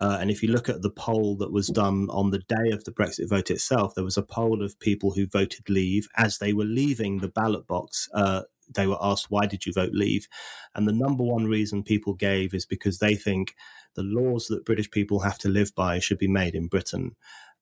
[0.00, 2.82] Uh, and if you look at the poll that was done on the day of
[2.82, 6.52] the Brexit vote itself, there was a poll of people who voted leave as they
[6.52, 8.08] were leaving the ballot box.
[8.12, 8.42] Uh,
[8.74, 10.26] they were asked, why did you vote leave?
[10.74, 13.54] And the number one reason people gave is because they think
[13.94, 17.14] the laws that British people have to live by should be made in Britain.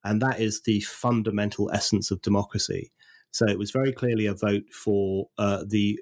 [0.04, 2.92] And that is the fundamental essence of democracy.
[3.32, 5.98] So it was very clearly a vote for uh, the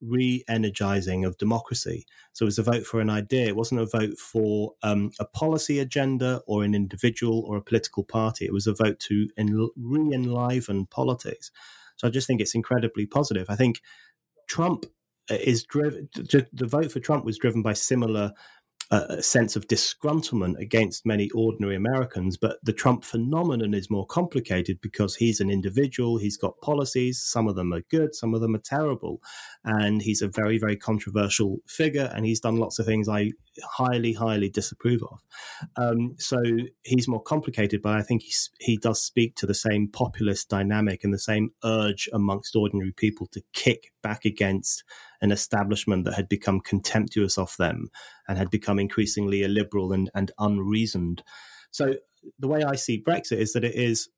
[0.00, 2.04] re energizing of democracy.
[2.32, 3.46] So it was a vote for an idea.
[3.46, 8.02] It wasn't a vote for um, a policy agenda or an individual or a political
[8.02, 8.44] party.
[8.44, 11.52] It was a vote to en- re enliven politics.
[11.96, 13.46] So I just think it's incredibly positive.
[13.48, 13.80] I think
[14.48, 14.86] Trump
[15.30, 18.32] uh, is driven, the vote for Trump was driven by similar
[18.94, 22.36] a sense of disgruntlement against many ordinary Americans.
[22.36, 27.48] But the Trump phenomenon is more complicated because he's an individual, he's got policies, some
[27.48, 29.20] of them are good, some of them are terrible.
[29.64, 33.32] And he's a very, very controversial figure, and he's done lots of things I
[33.62, 35.20] highly, highly disapprove of.
[35.76, 36.42] Um, so
[36.82, 41.04] he's more complicated, but I think he, he does speak to the same populist dynamic
[41.04, 44.84] and the same urge amongst ordinary people to kick back against
[45.20, 47.88] an establishment that had become contemptuous of them
[48.28, 51.22] and had become increasingly illiberal and, and unreasoned.
[51.70, 51.94] So
[52.38, 54.08] the way I see Brexit is that it is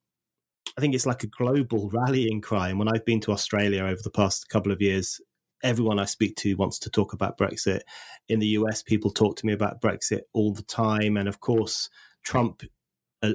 [0.76, 2.68] I think it's like a global rallying cry.
[2.68, 5.20] And when I've been to Australia over the past couple of years,
[5.62, 7.80] everyone I speak to wants to talk about Brexit.
[8.28, 11.16] In the US, people talk to me about Brexit all the time.
[11.16, 11.88] And of course,
[12.22, 12.62] Trump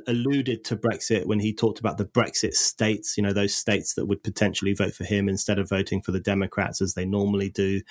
[0.07, 4.05] alluded to Brexit when he talked about the Brexit states, you know, those states that
[4.05, 7.81] would potentially vote for him instead of voting for the Democrats as they normally do.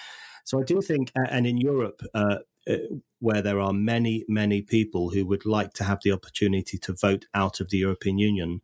[0.45, 2.77] So I do think, and in Europe, uh, uh,
[3.19, 7.27] where there are many, many people who would like to have the opportunity to vote
[7.35, 8.61] out of the European Union,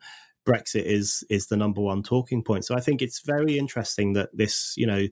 [0.46, 2.64] Brexit is is the number one talking point.
[2.64, 5.06] So I think it's very interesting that this, you know,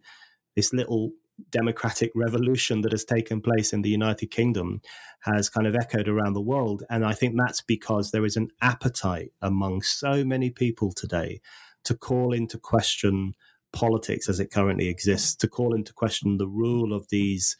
[0.57, 1.13] this little
[1.51, 4.81] democratic revolution that has taken place in the United Kingdom
[5.21, 6.85] has kind of echoed around the world.
[6.89, 11.41] And I think that's because there is an appetite among so many people today
[11.85, 13.35] to call into question
[13.73, 17.57] politics as it currently exists, to call into question the rule of these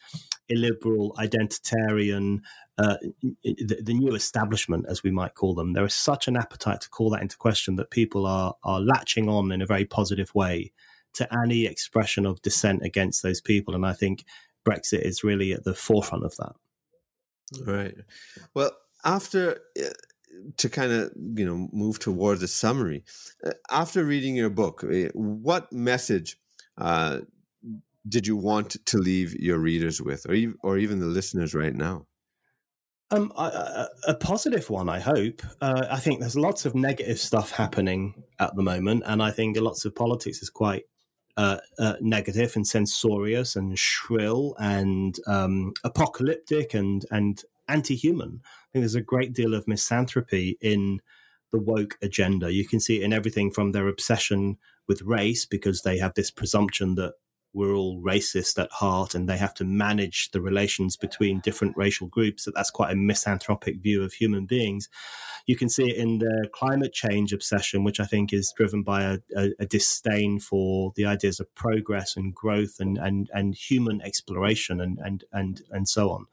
[0.47, 2.39] illiberal, identitarian,
[2.77, 2.95] uh,
[3.43, 5.73] the, the, new establishment, as we might call them.
[5.73, 9.27] There is such an appetite to call that into question that people are are latching
[9.27, 10.71] on in a very positive way
[11.15, 14.25] to any expression of dissent against those people, and I think
[14.67, 16.53] Brexit is really at the forefront of that.
[17.65, 17.95] Right.
[18.53, 18.71] Well,
[19.03, 19.89] after uh,
[20.57, 23.03] to kind of you know move towards a summary
[23.45, 26.37] uh, after reading your book eh, what message
[26.77, 27.19] uh,
[28.07, 31.75] did you want to leave your readers with or even, or even the listeners right
[31.75, 32.05] now
[33.11, 35.43] um, a, a, positive one, I hope.
[35.61, 39.57] Uh, I think there's lots of negative stuff happening at the moment, and I think
[39.59, 40.85] lots of politics is quite
[41.37, 48.41] uh, uh, negative and censorious and shrill and um, apocalyptic and and anti-human.
[48.43, 51.01] I think there's a great deal of misanthropy in
[51.51, 52.53] the woke agenda.
[52.53, 54.57] You can see it in everything from their obsession
[54.87, 57.13] with race because they have this presumption that
[57.55, 62.07] we're all racist at heart and they have to manage the relations between different racial
[62.07, 64.89] groups that that's quite a misanthropic view of human beings
[65.47, 69.03] you can see it in the climate change obsession which i think is driven by
[69.03, 74.01] a, a, a disdain for the ideas of progress and growth and and, and human
[74.01, 76.27] exploration and and and and so on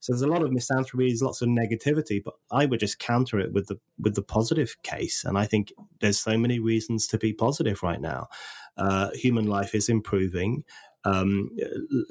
[0.00, 3.38] so there's a lot of misanthropy, there's lots of negativity, but I would just counter
[3.38, 5.24] it with the with the positive case.
[5.24, 8.28] And I think there's so many reasons to be positive right now.
[8.80, 10.64] Uh, human life is improving.
[11.04, 11.50] Um,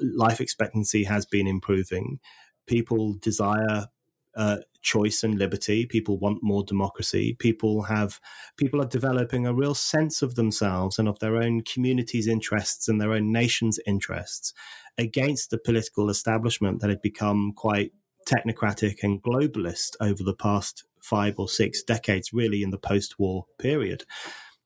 [0.00, 2.20] life expectancy has been improving.
[2.66, 3.88] People desire
[4.36, 5.86] uh, choice and liberty.
[5.86, 7.34] People want more democracy.
[7.38, 8.20] People have
[8.56, 13.00] people are developing a real sense of themselves and of their own community's interests and
[13.00, 14.54] their own nation's interests
[14.96, 17.92] against the political establishment that had become quite
[18.28, 24.04] technocratic and globalist over the past five or six decades, really in the post-war period.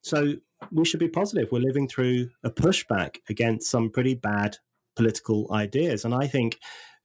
[0.03, 0.35] So
[0.71, 1.51] we should be positive.
[1.51, 4.59] We're living through a pushback against some pretty bad
[4.97, 6.59] political ideas, and I think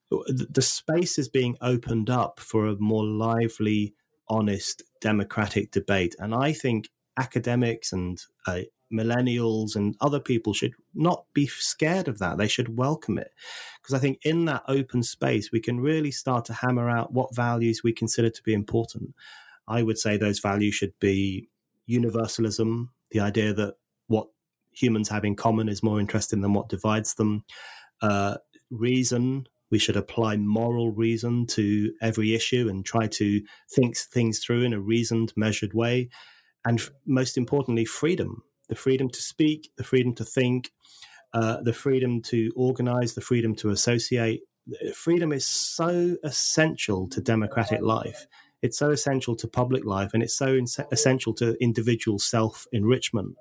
[0.10, 3.94] the space is being opened up for a more lively,
[4.28, 6.16] honest, democratic debate.
[6.18, 12.18] And I think academics and uh, millennials and other people should not be scared of
[12.20, 12.38] that.
[12.38, 13.32] They should welcome it.
[13.82, 17.36] Because I think in that open space, we can really start to hammer out what
[17.36, 19.14] values we consider to be important.
[19.68, 21.50] I would say those values should be
[21.86, 23.76] universalism, the idea that
[24.08, 24.28] what
[24.72, 27.44] humans have in common is more interesting than what divides them,
[28.02, 28.38] uh,
[28.70, 33.42] reason, we should apply moral reason to every issue and try to
[33.72, 36.10] think things through in a reasoned, measured way.
[36.66, 40.72] And most importantly, freedom the freedom to speak, the freedom to think,
[41.34, 44.42] uh, the freedom to organize, the freedom to associate.
[44.94, 48.28] Freedom is so essential to democratic life.
[48.62, 53.36] It's so essential to public life, and it's so in- essential to individual self enrichment.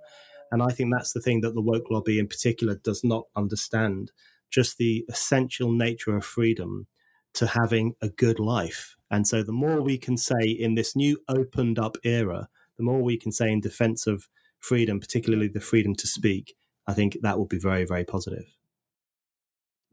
[0.51, 4.13] And I think that's the thing that the woke lobby in particular does not understand
[4.51, 6.87] just the essential nature of freedom
[7.35, 8.97] to having a good life.
[9.11, 13.03] And so, the more we can say in this new opened up era, the more
[13.03, 16.55] we can say in defense of freedom, particularly the freedom to speak,
[16.87, 18.57] I think that will be very, very positive.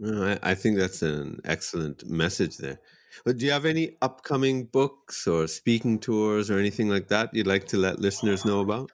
[0.04, 2.80] I, I think that's an excellent message there.
[3.24, 7.48] But do you have any upcoming books or speaking tours or anything like that you'd
[7.48, 8.92] like to let listeners know about?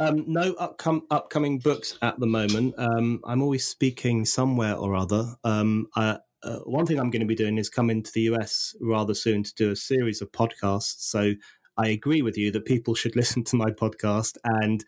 [0.00, 2.74] Um, no upcom- upcoming books at the moment.
[2.78, 5.36] Um, I'm always speaking somewhere or other.
[5.44, 8.74] Um, I, uh, one thing I'm going to be doing is coming to the US
[8.80, 10.96] rather soon to do a series of podcasts.
[10.98, 11.34] So
[11.76, 14.84] I agree with you that people should listen to my podcast, and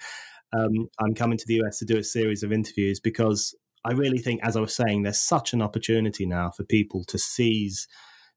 [0.52, 3.54] um, I'm coming to the US to do a series of interviews because
[3.84, 7.18] I really think, as I was saying, there's such an opportunity now for people to
[7.18, 7.86] seize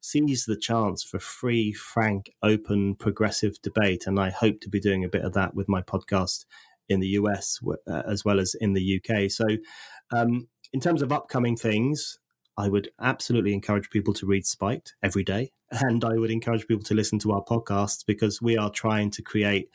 [0.02, 4.08] seize the chance for free, frank, open, progressive debate.
[4.08, 6.46] And I hope to be doing a bit of that with my podcast
[6.88, 9.30] in the US uh, as well as in the UK.
[9.30, 9.46] So,
[10.12, 12.20] um, in terms of upcoming things,
[12.58, 15.52] I would absolutely encourage people to read Spiked every day.
[15.72, 19.22] And I would encourage people to listen to our podcasts because we are trying to
[19.22, 19.70] create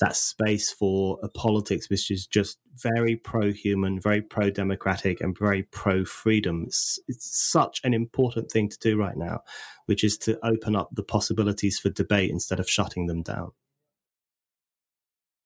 [0.00, 5.38] that space for a politics which is just very pro human, very pro democratic, and
[5.38, 6.64] very pro freedom.
[6.66, 9.42] It's, it's, such an important thing to do right now,
[9.86, 13.52] which is to open up the possibilities for debate instead of shutting them down.